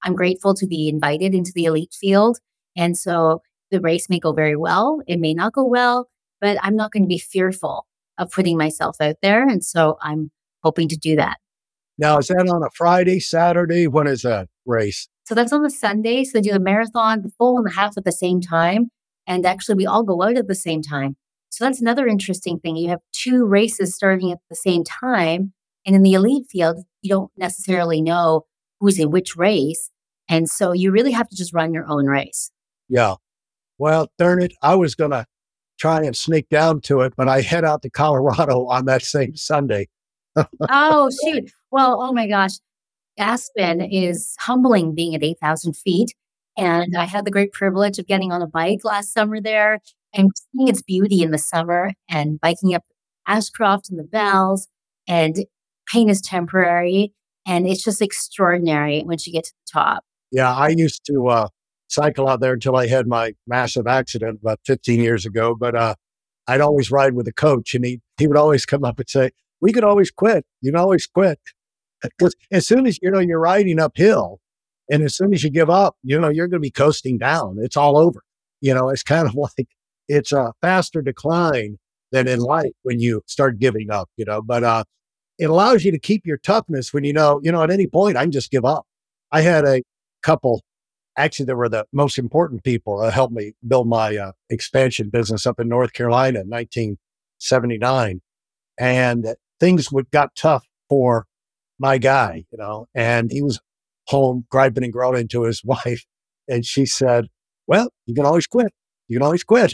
I'm 0.03 0.15
grateful 0.15 0.53
to 0.55 0.67
be 0.67 0.89
invited 0.89 1.33
into 1.33 1.51
the 1.53 1.65
elite 1.65 1.93
field. 1.93 2.39
And 2.75 2.97
so 2.97 3.41
the 3.69 3.81
race 3.81 4.09
may 4.09 4.19
go 4.19 4.33
very 4.33 4.55
well. 4.55 5.01
It 5.07 5.19
may 5.19 5.33
not 5.33 5.53
go 5.53 5.65
well, 5.65 6.07
but 6.39 6.57
I'm 6.61 6.75
not 6.75 6.91
going 6.91 7.03
to 7.03 7.07
be 7.07 7.19
fearful 7.19 7.85
of 8.17 8.31
putting 8.31 8.57
myself 8.57 8.97
out 8.99 9.15
there. 9.21 9.47
And 9.47 9.63
so 9.63 9.97
I'm 10.01 10.31
hoping 10.63 10.87
to 10.89 10.97
do 10.97 11.15
that. 11.15 11.37
Now, 11.97 12.17
is 12.17 12.27
that 12.27 12.49
on 12.49 12.63
a 12.63 12.69
Friday, 12.73 13.19
Saturday? 13.19 13.87
When 13.87 14.07
is 14.07 14.23
that 14.23 14.47
race? 14.65 15.07
So 15.25 15.35
that's 15.35 15.53
on 15.53 15.61
the 15.61 15.69
Sunday. 15.69 16.23
So 16.23 16.37
they 16.37 16.41
do 16.41 16.51
the 16.51 16.59
marathon, 16.59 17.21
the 17.21 17.31
full 17.37 17.57
and 17.57 17.65
the 17.65 17.71
half 17.71 17.97
at 17.97 18.05
the 18.05 18.11
same 18.11 18.41
time. 18.41 18.89
And 19.27 19.45
actually, 19.45 19.75
we 19.75 19.85
all 19.85 20.03
go 20.03 20.23
out 20.23 20.35
at 20.35 20.47
the 20.47 20.55
same 20.55 20.81
time. 20.81 21.15
So 21.49 21.63
that's 21.63 21.81
another 21.81 22.07
interesting 22.07 22.59
thing. 22.59 22.75
You 22.75 22.89
have 22.89 23.01
two 23.11 23.45
races 23.45 23.93
starting 23.93 24.31
at 24.31 24.39
the 24.49 24.55
same 24.55 24.83
time. 24.83 25.53
And 25.85 25.95
in 25.95 26.01
the 26.01 26.13
elite 26.13 26.47
field, 26.49 26.79
you 27.01 27.09
don't 27.09 27.31
necessarily 27.37 28.01
know 28.01 28.45
who's 28.79 28.99
in 28.99 29.11
which 29.11 29.35
race. 29.35 29.89
And 30.29 30.49
so 30.49 30.71
you 30.71 30.91
really 30.91 31.11
have 31.11 31.29
to 31.29 31.35
just 31.35 31.53
run 31.53 31.73
your 31.73 31.85
own 31.87 32.05
race. 32.05 32.51
Yeah. 32.89 33.15
Well, 33.77 34.09
darn 34.17 34.41
it. 34.41 34.53
I 34.61 34.75
was 34.75 34.95
going 34.95 35.11
to 35.11 35.25
try 35.79 36.03
and 36.03 36.15
sneak 36.15 36.49
down 36.49 36.81
to 36.81 37.01
it, 37.01 37.13
but 37.17 37.27
I 37.27 37.41
head 37.41 37.65
out 37.65 37.81
to 37.81 37.89
Colorado 37.89 38.65
on 38.67 38.85
that 38.85 39.01
same 39.01 39.35
Sunday 39.35 39.87
oh, 40.69 41.09
shoot. 41.23 41.51
Well, 41.71 42.01
oh 42.01 42.13
my 42.13 42.27
gosh. 42.27 42.53
Aspen 43.17 43.81
is 43.81 44.35
humbling 44.39 44.95
being 44.95 45.15
at 45.15 45.23
8,000 45.23 45.75
feet. 45.75 46.13
And 46.57 46.95
I 46.97 47.05
had 47.05 47.25
the 47.25 47.31
great 47.31 47.51
privilege 47.53 47.99
of 47.99 48.07
getting 48.07 48.31
on 48.31 48.41
a 48.41 48.47
bike 48.47 48.83
last 48.83 49.13
summer 49.13 49.39
there 49.41 49.79
and 50.13 50.31
seeing 50.35 50.67
its 50.67 50.81
beauty 50.81 51.21
in 51.21 51.31
the 51.31 51.37
summer 51.37 51.93
and 52.09 52.39
biking 52.39 52.73
up 52.73 52.83
Ashcroft 53.27 53.89
and 53.89 53.99
the 53.99 54.03
Bells. 54.03 54.67
And 55.07 55.45
pain 55.91 56.09
is 56.09 56.21
temporary. 56.21 57.13
And 57.45 57.67
it's 57.67 57.83
just 57.83 58.01
extraordinary 58.01 59.03
once 59.03 59.25
you 59.25 59.33
get 59.33 59.45
to 59.45 59.53
the 59.53 59.71
top. 59.71 60.03
Yeah, 60.31 60.53
I 60.53 60.69
used 60.69 61.03
to 61.05 61.27
uh, 61.27 61.47
cycle 61.87 62.27
out 62.27 62.39
there 62.39 62.53
until 62.53 62.75
I 62.75 62.87
had 62.87 63.07
my 63.07 63.33
massive 63.47 63.87
accident 63.87 64.39
about 64.41 64.59
15 64.65 64.99
years 64.99 65.25
ago. 65.25 65.55
But 65.55 65.75
uh, 65.75 65.95
I'd 66.47 66.61
always 66.61 66.91
ride 66.91 67.13
with 67.15 67.27
a 67.27 67.33
coach, 67.33 67.73
and 67.73 67.83
he, 67.83 67.99
he 68.17 68.27
would 68.27 68.37
always 68.37 68.65
come 68.65 68.83
up 68.83 68.99
and 68.99 69.09
say, 69.09 69.31
we 69.59 69.71
could 69.73 69.83
always 69.83 70.11
quit. 70.11 70.45
You 70.61 70.71
can 70.71 70.79
always 70.79 71.07
quit. 71.07 71.39
Because 72.01 72.35
as 72.51 72.67
soon 72.67 72.87
as 72.87 72.97
you 73.01 73.11
know 73.11 73.19
you're 73.19 73.39
riding 73.39 73.79
uphill, 73.79 74.39
and 74.89 75.03
as 75.03 75.15
soon 75.15 75.33
as 75.33 75.43
you 75.43 75.49
give 75.49 75.69
up, 75.69 75.95
you 76.03 76.19
know 76.19 76.29
you're 76.29 76.47
going 76.47 76.61
to 76.61 76.67
be 76.67 76.71
coasting 76.71 77.17
down. 77.17 77.57
It's 77.59 77.77
all 77.77 77.97
over. 77.97 78.23
You 78.59 78.73
know, 78.73 78.89
it's 78.89 79.03
kind 79.13 79.27
of 79.27 79.35
like 79.35 79.67
it's 80.07 80.31
a 80.31 80.53
faster 80.61 81.01
decline 81.01 81.77
than 82.11 82.27
in 82.27 82.39
life 82.39 82.71
when 82.83 82.99
you 82.99 83.21
start 83.27 83.59
giving 83.59 83.91
up. 83.91 84.09
You 84.17 84.25
know, 84.25 84.41
but 84.41 84.63
uh, 84.63 84.83
it 85.41 85.49
allows 85.49 85.83
you 85.83 85.91
to 85.91 85.97
keep 85.97 86.25
your 86.25 86.37
toughness 86.37 86.93
when 86.93 87.03
you 87.03 87.13
know, 87.13 87.41
you 87.43 87.51
know, 87.51 87.63
at 87.63 87.71
any 87.71 87.87
point 87.87 88.15
I 88.15 88.21
can 88.21 88.31
just 88.31 88.51
give 88.51 88.63
up. 88.63 88.85
I 89.31 89.41
had 89.41 89.65
a 89.65 89.81
couple. 90.21 90.61
Actually, 91.17 91.47
that 91.47 91.57
were 91.57 91.67
the 91.67 91.85
most 91.91 92.17
important 92.17 92.63
people 92.63 92.99
that 92.99 93.11
helped 93.11 93.33
me 93.33 93.51
build 93.67 93.85
my 93.85 94.15
uh, 94.15 94.31
expansion 94.49 95.09
business 95.09 95.45
up 95.45 95.59
in 95.59 95.67
North 95.67 95.91
Carolina 95.91 96.39
in 96.39 96.47
1979. 96.47 98.21
And 98.79 99.35
things 99.59 99.91
would 99.91 100.09
got 100.11 100.35
tough 100.35 100.65
for 100.87 101.25
my 101.77 101.97
guy, 101.97 102.45
you 102.49 102.57
know, 102.57 102.87
and 102.95 103.29
he 103.29 103.41
was 103.41 103.59
home 104.07 104.45
griping 104.49 104.85
and 104.85 104.93
groaning 104.93 105.27
to 105.29 105.43
his 105.43 105.63
wife. 105.65 106.05
And 106.47 106.65
she 106.65 106.85
said, 106.85 107.27
Well, 107.67 107.89
you 108.05 108.15
can 108.15 108.25
always 108.25 108.47
quit. 108.47 108.71
You 109.09 109.17
can 109.17 109.25
always 109.25 109.43
quit. 109.43 109.73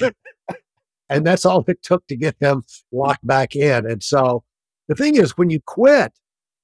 and 1.10 1.27
that's 1.27 1.45
all 1.45 1.63
it 1.67 1.84
took 1.84 2.08
to 2.08 2.15
get 2.15 2.36
him 2.39 2.63
locked 2.91 3.27
back 3.27 3.56
in. 3.56 3.86
And 3.86 4.01
so 4.01 4.43
the 4.88 4.95
thing 4.95 5.15
is, 5.15 5.38
when 5.38 5.50
you 5.50 5.60
quit, 5.65 6.13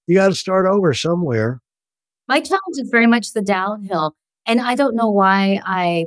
you 0.08 0.16
got 0.16 0.30
to 0.30 0.36
start 0.36 0.66
over 0.66 0.94
somewhere. 0.94 1.62
My 2.28 2.40
challenge 2.40 2.78
is 2.78 2.90
very 2.90 3.08
much 3.08 3.34
the 3.34 3.42
downhill. 3.42 4.16
And 4.46 4.60
I 4.60 4.76
don't 4.76 4.96
know 4.96 5.10
why 5.10 5.62
I 5.66 6.06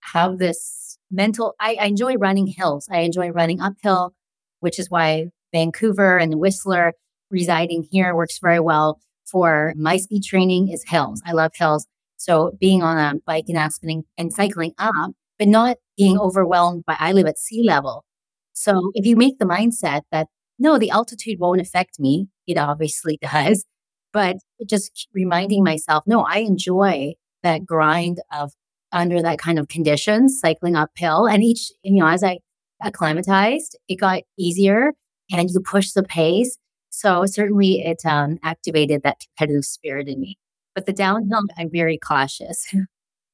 have 0.00 0.38
this 0.38 0.98
mental, 1.10 1.54
I, 1.60 1.76
I 1.80 1.86
enjoy 1.86 2.14
running 2.14 2.46
hills. 2.46 2.88
I 2.90 3.00
enjoy 3.00 3.30
running 3.30 3.60
uphill, 3.60 4.14
which 4.60 4.78
is 4.78 4.90
why 4.90 5.26
Vancouver 5.52 6.18
and 6.18 6.36
Whistler 6.36 6.92
residing 7.30 7.86
here 7.90 8.14
works 8.14 8.38
very 8.40 8.60
well 8.60 9.00
for 9.24 9.72
my 9.76 9.96
speed 9.96 10.22
training 10.22 10.70
is 10.70 10.84
hills. 10.86 11.20
I 11.26 11.32
love 11.32 11.52
hills. 11.54 11.86
So 12.16 12.56
being 12.60 12.82
on 12.82 12.98
a 12.98 13.18
bike 13.26 13.46
and 13.48 13.58
Aspen 13.58 14.04
and 14.16 14.32
cycling 14.32 14.72
up, 14.78 15.12
but 15.38 15.48
not 15.48 15.76
being 15.96 16.18
overwhelmed 16.18 16.84
by 16.86 16.96
I 16.98 17.12
live 17.12 17.26
at 17.26 17.38
sea 17.38 17.62
level. 17.66 18.04
So 18.52 18.90
if 18.94 19.04
you 19.04 19.16
make 19.16 19.38
the 19.38 19.44
mindset 19.44 20.02
that 20.12 20.28
no, 20.58 20.78
the 20.78 20.90
altitude 20.90 21.38
won't 21.38 21.60
affect 21.60 21.98
me, 21.98 22.28
it 22.46 22.58
obviously 22.58 23.18
does. 23.22 23.64
But 24.12 24.36
just 24.66 25.08
reminding 25.12 25.62
myself, 25.62 26.04
no, 26.06 26.22
I 26.22 26.38
enjoy 26.38 27.14
that 27.42 27.66
grind 27.66 28.20
of 28.32 28.52
under 28.92 29.20
that 29.20 29.38
kind 29.38 29.58
of 29.58 29.68
conditions, 29.68 30.38
cycling 30.40 30.74
uphill. 30.74 31.26
And 31.26 31.42
each, 31.42 31.70
you 31.82 32.00
know, 32.00 32.08
as 32.08 32.24
I 32.24 32.38
acclimatized, 32.82 33.76
it 33.88 33.96
got 33.96 34.22
easier 34.38 34.92
and 35.30 35.50
you 35.50 35.60
push 35.60 35.92
the 35.92 36.02
pace. 36.02 36.56
So 36.90 37.26
certainly 37.26 37.80
it 37.80 38.06
um, 38.06 38.38
activated 38.42 39.02
that 39.02 39.20
competitive 39.20 39.64
spirit 39.64 40.08
in 40.08 40.20
me. 40.20 40.38
But 40.74 40.86
the 40.86 40.92
downhill, 40.92 41.42
I'm 41.58 41.70
very 41.70 41.98
cautious. 41.98 42.66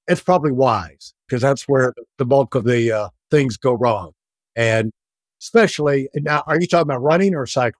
It's 0.08 0.20
probably 0.20 0.50
wise 0.50 1.14
because 1.28 1.42
that's 1.42 1.68
where 1.68 1.94
the 2.18 2.24
bulk 2.24 2.56
of 2.56 2.64
the 2.64 2.90
uh, 2.90 3.08
things 3.30 3.56
go 3.56 3.72
wrong. 3.72 4.10
And 4.56 4.90
especially 5.42 6.08
now, 6.14 6.44
are 6.46 6.60
you 6.60 6.66
talking 6.66 6.82
about 6.82 7.02
running 7.02 7.34
or 7.34 7.46
cycling? 7.46 7.74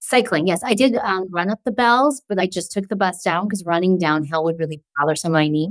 Cycling, 0.00 0.46
yes. 0.46 0.60
I 0.62 0.74
did 0.74 0.96
um, 0.96 1.28
run 1.30 1.50
up 1.50 1.60
the 1.64 1.72
bells, 1.72 2.20
but 2.28 2.38
I 2.38 2.46
just 2.46 2.70
took 2.70 2.88
the 2.88 2.96
bus 2.96 3.22
down 3.22 3.46
because 3.46 3.64
running 3.64 3.98
downhill 3.98 4.44
would 4.44 4.58
really 4.58 4.82
bother 4.98 5.16
some 5.16 5.32
of 5.32 5.34
my 5.34 5.48
knee. 5.48 5.70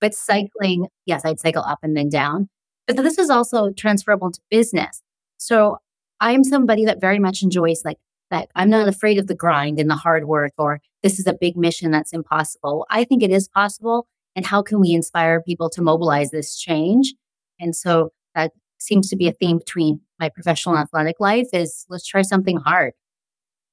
But 0.00 0.14
cycling, 0.14 0.86
yes, 1.04 1.22
I'd 1.24 1.38
cycle 1.38 1.62
up 1.62 1.80
and 1.82 1.94
then 1.94 2.08
down. 2.08 2.48
But 2.86 2.96
this 2.96 3.18
is 3.18 3.28
also 3.28 3.70
transferable 3.72 4.30
to 4.30 4.40
business. 4.50 5.02
So 5.36 5.78
I'm 6.18 6.44
somebody 6.44 6.86
that 6.86 7.00
very 7.00 7.18
much 7.18 7.42
enjoys 7.42 7.82
like 7.84 7.98
that. 8.30 8.48
I'm 8.54 8.70
not 8.70 8.88
afraid 8.88 9.18
of 9.18 9.26
the 9.26 9.34
grind 9.34 9.78
and 9.78 9.90
the 9.90 9.96
hard 9.96 10.24
work 10.26 10.52
or 10.56 10.80
this 11.02 11.18
is 11.18 11.26
a 11.26 11.34
big 11.34 11.56
mission 11.56 11.90
that's 11.90 12.14
impossible. 12.14 12.86
I 12.88 13.04
think 13.04 13.22
it 13.22 13.30
is 13.30 13.48
possible. 13.48 14.06
And 14.34 14.46
how 14.46 14.62
can 14.62 14.80
we 14.80 14.92
inspire 14.92 15.42
people 15.42 15.68
to 15.70 15.82
mobilize 15.82 16.30
this 16.30 16.56
change? 16.56 17.14
And 17.60 17.76
so 17.76 18.10
that 18.34 18.52
seems 18.78 19.08
to 19.10 19.16
be 19.16 19.28
a 19.28 19.32
theme 19.32 19.58
between 19.58 20.00
my 20.24 20.30
professional 20.30 20.78
athletic 20.78 21.16
life 21.20 21.48
is 21.52 21.84
let's 21.90 22.06
try 22.06 22.22
something 22.22 22.56
hard. 22.56 22.94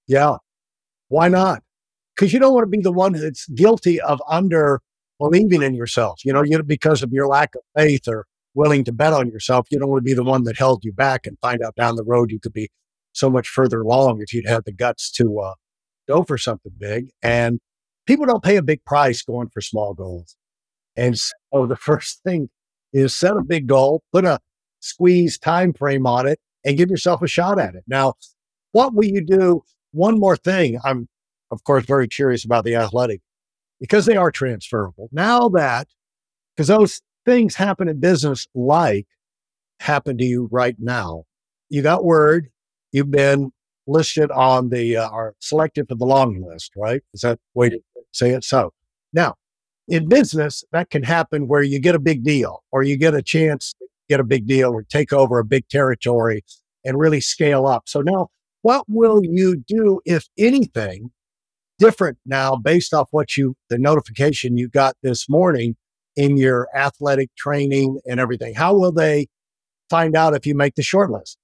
Yeah. 0.08 0.38
Why 1.08 1.30
not? 1.30 1.64
Because 2.14 2.34
you 2.34 2.40
don't 2.40 2.54
want 2.54 2.66
to 2.66 2.78
be 2.78 2.82
the 2.82 2.92
one 2.92 3.14
that's 3.14 3.48
guilty 3.50 4.02
of 4.02 4.22
under 4.28 4.82
believing 5.18 5.62
in 5.62 5.74
yourself, 5.74 6.26
you 6.26 6.34
know, 6.34 6.44
you 6.44 6.62
because 6.64 7.04
of 7.04 7.14
your 7.14 7.28
lack 7.28 7.56
of 7.56 7.62
faith 7.78 8.08
or 8.08 8.26
willing 8.54 8.84
to 8.84 8.92
bet 8.92 9.14
on 9.14 9.30
yourself. 9.30 9.68
You 9.72 9.80
don't 9.80 9.90
want 9.90 10.02
to 10.02 10.10
be 10.10 10.14
the 10.14 10.26
one 10.26 10.44
that 10.44 10.58
held 10.58 10.84
you 10.84 10.92
back 10.92 11.26
and 11.26 11.38
find 11.40 11.62
out 11.62 11.76
down 11.76 11.96
the 11.96 12.04
road 12.04 12.32
you 12.32 12.40
could 12.40 12.54
be 12.54 12.70
so 13.14 13.30
much 13.30 13.48
further 13.48 13.80
along 13.80 14.22
if 14.22 14.34
you'd 14.34 14.48
had 14.48 14.66
the 14.66 14.74
guts 14.74 15.10
to 15.12 15.40
uh, 15.40 15.54
go 16.08 16.24
for 16.24 16.38
something 16.38 16.74
big. 16.78 17.12
And 17.22 17.60
people 18.06 18.26
don't 18.26 18.44
pay 18.44 18.58
a 18.58 18.62
big 18.62 18.84
price 18.84 19.22
going 19.22 19.50
for 19.54 19.62
small 19.62 19.94
goals. 19.94 20.36
And 20.98 21.18
so 21.18 21.66
the 21.66 21.76
first 21.90 22.22
thing 22.24 22.50
is 22.92 23.16
set 23.16 23.38
a 23.38 23.42
big 23.42 23.68
goal, 23.68 24.04
put 24.12 24.26
a 24.26 24.40
squeeze 24.82 25.38
time 25.38 25.74
frame 25.74 26.06
on 26.06 26.28
it, 26.28 26.40
and 26.66 26.78
give 26.78 26.90
yourself 26.90 27.22
a 27.22 27.28
shot 27.28 27.60
at 27.60 27.76
it. 27.76 27.84
Now, 27.88 28.14
what 28.74 28.94
will 28.94 29.06
you 29.06 29.26
do? 29.26 29.64
One 29.92 30.20
more 30.20 30.38
thing. 30.38 30.80
I'm, 30.84 31.08
of 31.50 31.64
course, 31.64 31.86
very 31.86 32.08
curious 32.08 32.46
about 32.46 32.66
the 32.66 32.76
athletic 32.76 33.22
because 33.80 34.06
they 34.06 34.16
are 34.16 34.32
transferable. 34.32 35.10
Now 35.12 35.50
that, 35.50 35.88
because 36.56 36.68
those 36.68 37.02
things 37.26 37.56
happen 37.56 37.88
in 37.88 38.00
business 38.00 38.48
like 38.54 39.08
happen 39.80 40.18
to 40.18 40.24
you 40.24 40.48
right 40.52 40.76
now. 40.80 41.24
You 41.70 41.82
got 41.82 42.06
word, 42.06 42.50
you've 42.92 43.12
been 43.12 43.52
listed 43.88 44.30
on 44.32 44.70
the, 44.70 44.98
uh, 44.98 45.10
are 45.10 45.36
selected 45.40 45.88
for 45.90 45.96
the 45.96 46.06
long 46.06 46.42
list, 46.42 46.74
right? 46.78 47.02
Is 47.14 47.22
that 47.22 47.40
way 47.54 47.70
to 47.70 47.80
say 48.12 48.32
it? 48.32 48.44
So 48.44 48.74
now 49.12 49.36
in 49.88 50.08
business, 50.08 50.64
that 50.72 50.90
can 50.90 51.04
happen 51.04 51.48
where 51.48 51.64
you 51.64 51.80
get 51.80 51.96
a 51.96 52.00
big 52.00 52.24
deal 52.24 52.64
or 52.72 52.84
you 52.84 52.98
get 52.98 53.14
a 53.14 53.22
chance 53.22 53.74
to 53.74 53.88
get 54.12 54.20
a 54.20 54.26
big 54.26 54.46
deal 54.46 54.72
or 54.72 54.84
take 54.84 55.14
over 55.14 55.40
a 55.40 55.46
big 55.46 55.68
territory 55.70 56.44
and 56.84 57.00
really 57.00 57.22
scale 57.22 57.66
up. 57.66 57.84
So 57.88 58.02
now 58.02 58.28
what 58.62 58.86
will 58.90 59.22
you 59.24 59.56
do, 59.56 60.02
if 60.06 60.28
anything, 60.38 61.12
different 61.80 62.18
now 62.26 62.56
based 62.56 62.94
off 62.94 63.08
what 63.12 63.38
you, 63.38 63.56
the 63.70 63.80
notification 63.80 64.58
you 64.58 64.68
got 64.68 64.96
this 65.02 65.30
morning 65.30 65.76
in 66.16 66.36
your 66.36 66.68
athletic 66.76 67.34
training 67.38 68.00
and 68.06 68.20
everything? 68.20 68.54
How 68.54 68.74
will 68.74 68.92
they 68.92 69.28
find 69.90 70.16
out 70.16 70.36
if 70.36 70.46
you 70.46 70.56
make 70.56 70.76
the 70.76 70.84
short 70.84 71.10
list? 71.10 71.38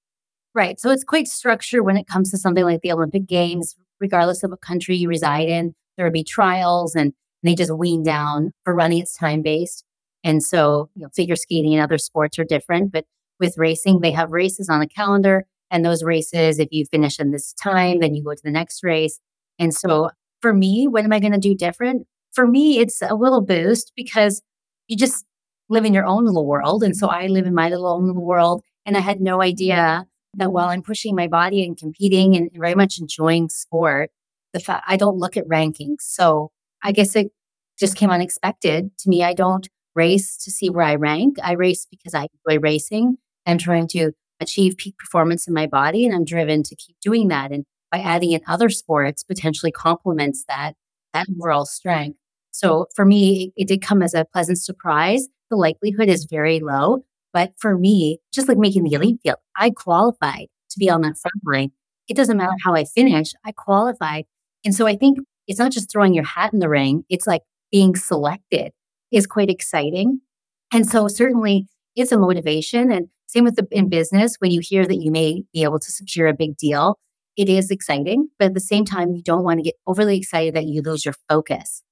Right. 0.54 0.78
So 0.78 0.90
it's 0.90 1.04
quite 1.04 1.28
structured 1.28 1.84
when 1.84 1.96
it 1.96 2.06
comes 2.06 2.30
to 2.30 2.38
something 2.38 2.64
like 2.64 2.82
the 2.82 2.92
Olympic 2.92 3.26
Games, 3.26 3.76
regardless 3.98 4.42
of 4.42 4.50
what 4.50 4.60
country 4.60 4.96
you 4.96 5.08
reside 5.08 5.48
in. 5.48 5.74
There 5.96 6.06
will 6.06 6.12
be 6.12 6.24
trials 6.24 6.94
and 6.94 7.14
they 7.42 7.54
just 7.54 7.74
wean 7.74 8.02
down 8.02 8.52
for 8.64 8.74
running. 8.74 8.98
It's 8.98 9.16
time 9.16 9.42
based. 9.42 9.84
And 10.24 10.42
so, 10.42 10.90
you 10.94 11.02
know, 11.02 11.08
figure 11.14 11.36
skating 11.36 11.74
and 11.74 11.82
other 11.82 11.98
sports 11.98 12.38
are 12.38 12.44
different, 12.44 12.92
but 12.92 13.04
with 13.38 13.56
racing, 13.56 14.00
they 14.00 14.10
have 14.10 14.30
races 14.30 14.68
on 14.68 14.80
the 14.80 14.86
calendar. 14.86 15.46
And 15.70 15.84
those 15.84 16.02
races, 16.02 16.58
if 16.58 16.68
you 16.70 16.84
finish 16.86 17.18
in 17.20 17.30
this 17.30 17.52
time, 17.52 18.00
then 18.00 18.14
you 18.14 18.24
go 18.24 18.34
to 18.34 18.42
the 18.42 18.50
next 18.50 18.82
race. 18.82 19.20
And 19.58 19.74
so 19.74 20.10
for 20.40 20.52
me, 20.54 20.86
what 20.88 21.04
am 21.04 21.12
I 21.12 21.20
going 21.20 21.32
to 21.32 21.38
do 21.38 21.54
different? 21.54 22.06
For 22.32 22.46
me, 22.46 22.78
it's 22.78 23.02
a 23.02 23.14
little 23.14 23.40
boost 23.40 23.92
because 23.94 24.42
you 24.86 24.96
just 24.96 25.24
live 25.68 25.84
in 25.84 25.94
your 25.94 26.06
own 26.06 26.24
little 26.24 26.46
world. 26.46 26.82
And 26.82 26.96
so 26.96 27.08
I 27.08 27.26
live 27.26 27.46
in 27.46 27.54
my 27.54 27.68
little 27.68 27.86
own 27.86 28.06
little 28.06 28.24
world. 28.24 28.62
And 28.86 28.96
I 28.96 29.00
had 29.00 29.20
no 29.20 29.42
idea 29.42 30.06
that 30.34 30.52
while 30.52 30.68
I'm 30.68 30.82
pushing 30.82 31.14
my 31.14 31.26
body 31.26 31.64
and 31.64 31.76
competing 31.76 32.36
and 32.36 32.50
very 32.54 32.74
much 32.74 32.98
enjoying 32.98 33.48
sport, 33.48 34.10
the 34.52 34.60
fact 34.60 34.84
I 34.88 34.96
don't 34.96 35.18
look 35.18 35.36
at 35.36 35.46
rankings. 35.46 36.00
So 36.00 36.50
I 36.82 36.92
guess 36.92 37.14
it 37.14 37.30
just 37.78 37.96
came 37.96 38.10
unexpected 38.10 38.96
to 38.98 39.08
me. 39.08 39.22
I 39.22 39.34
don't 39.34 39.68
race 39.98 40.36
to 40.44 40.50
see 40.50 40.70
where 40.70 40.84
I 40.84 40.94
rank. 40.94 41.36
I 41.42 41.52
race 41.52 41.86
because 41.90 42.14
I 42.14 42.28
enjoy 42.46 42.60
racing. 42.60 43.18
I'm 43.44 43.58
trying 43.58 43.88
to 43.88 44.12
achieve 44.40 44.76
peak 44.78 44.96
performance 44.96 45.48
in 45.48 45.52
my 45.52 45.66
body 45.66 46.06
and 46.06 46.14
I'm 46.14 46.24
driven 46.24 46.62
to 46.62 46.76
keep 46.76 46.96
doing 47.02 47.28
that. 47.28 47.50
And 47.50 47.64
by 47.90 47.98
adding 47.98 48.32
in 48.32 48.40
other 48.46 48.68
sports 48.68 49.24
potentially 49.24 49.72
complements 49.72 50.44
that 50.48 50.74
that 51.14 51.26
overall 51.36 51.66
strength. 51.66 52.18
So 52.52 52.86
for 52.94 53.04
me, 53.04 53.52
it, 53.56 53.62
it 53.62 53.68
did 53.68 53.82
come 53.82 54.02
as 54.02 54.14
a 54.14 54.26
pleasant 54.32 54.58
surprise. 54.58 55.26
The 55.50 55.56
likelihood 55.56 56.08
is 56.08 56.26
very 56.26 56.60
low, 56.60 57.04
but 57.32 57.52
for 57.58 57.76
me, 57.76 58.18
just 58.32 58.48
like 58.48 58.58
making 58.58 58.84
the 58.84 58.92
elite 58.92 59.20
field, 59.22 59.38
I 59.56 59.70
qualified 59.70 60.48
to 60.70 60.78
be 60.78 60.90
on 60.90 61.00
that 61.02 61.16
front 61.18 61.40
line. 61.44 61.72
It 62.08 62.16
doesn't 62.16 62.36
matter 62.36 62.52
how 62.62 62.74
I 62.74 62.84
finish, 62.84 63.32
I 63.44 63.52
qualified. 63.52 64.26
And 64.64 64.74
so 64.74 64.86
I 64.86 64.96
think 64.96 65.18
it's 65.46 65.58
not 65.58 65.72
just 65.72 65.90
throwing 65.90 66.14
your 66.14 66.24
hat 66.24 66.52
in 66.52 66.58
the 66.58 66.68
ring, 66.68 67.04
it's 67.08 67.26
like 67.26 67.42
being 67.72 67.96
selected 67.96 68.72
is 69.10 69.26
quite 69.26 69.50
exciting. 69.50 70.20
And 70.72 70.88
so 70.88 71.08
certainly 71.08 71.66
it's 71.96 72.12
a 72.12 72.18
motivation. 72.18 72.92
And 72.92 73.08
same 73.26 73.44
with 73.44 73.56
the 73.56 73.66
in 73.70 73.88
business, 73.88 74.36
when 74.38 74.50
you 74.50 74.60
hear 74.62 74.86
that 74.86 74.96
you 74.96 75.10
may 75.10 75.44
be 75.52 75.62
able 75.62 75.78
to 75.78 75.90
secure 75.90 76.28
a 76.28 76.34
big 76.34 76.56
deal, 76.56 76.98
it 77.36 77.48
is 77.48 77.70
exciting. 77.70 78.28
But 78.38 78.46
at 78.46 78.54
the 78.54 78.60
same 78.60 78.84
time, 78.84 79.12
you 79.12 79.22
don't 79.22 79.44
want 79.44 79.58
to 79.58 79.62
get 79.62 79.74
overly 79.86 80.16
excited 80.18 80.54
that 80.54 80.66
you 80.66 80.82
lose 80.82 81.04
your 81.04 81.14
focus. 81.28 81.82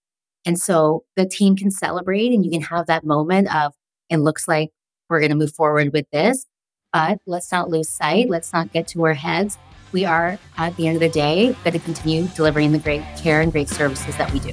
And 0.44 0.58
so 0.58 1.04
the 1.16 1.26
team 1.26 1.56
can 1.56 1.70
celebrate 1.70 2.32
and 2.32 2.44
you 2.44 2.50
can 2.50 2.62
have 2.62 2.86
that 2.86 3.04
moment 3.04 3.54
of, 3.54 3.72
it 4.08 4.18
looks 4.18 4.46
like 4.46 4.70
we're 5.08 5.20
going 5.20 5.30
to 5.30 5.36
move 5.36 5.52
forward 5.52 5.92
with 5.92 6.06
this. 6.12 6.46
But 6.92 7.18
let's 7.26 7.50
not 7.52 7.68
lose 7.68 7.88
sight. 7.88 8.30
Let's 8.30 8.52
not 8.52 8.72
get 8.72 8.88
to 8.88 9.04
our 9.04 9.14
heads. 9.14 9.58
We 9.92 10.04
are, 10.04 10.38
at 10.56 10.76
the 10.76 10.86
end 10.86 10.96
of 10.96 11.00
the 11.00 11.08
day, 11.08 11.56
going 11.64 11.72
to 11.72 11.78
continue 11.78 12.26
delivering 12.28 12.72
the 12.72 12.78
great 12.78 13.02
care 13.16 13.40
and 13.40 13.52
great 13.52 13.68
services 13.68 14.16
that 14.16 14.32
we 14.32 14.40
do. 14.40 14.52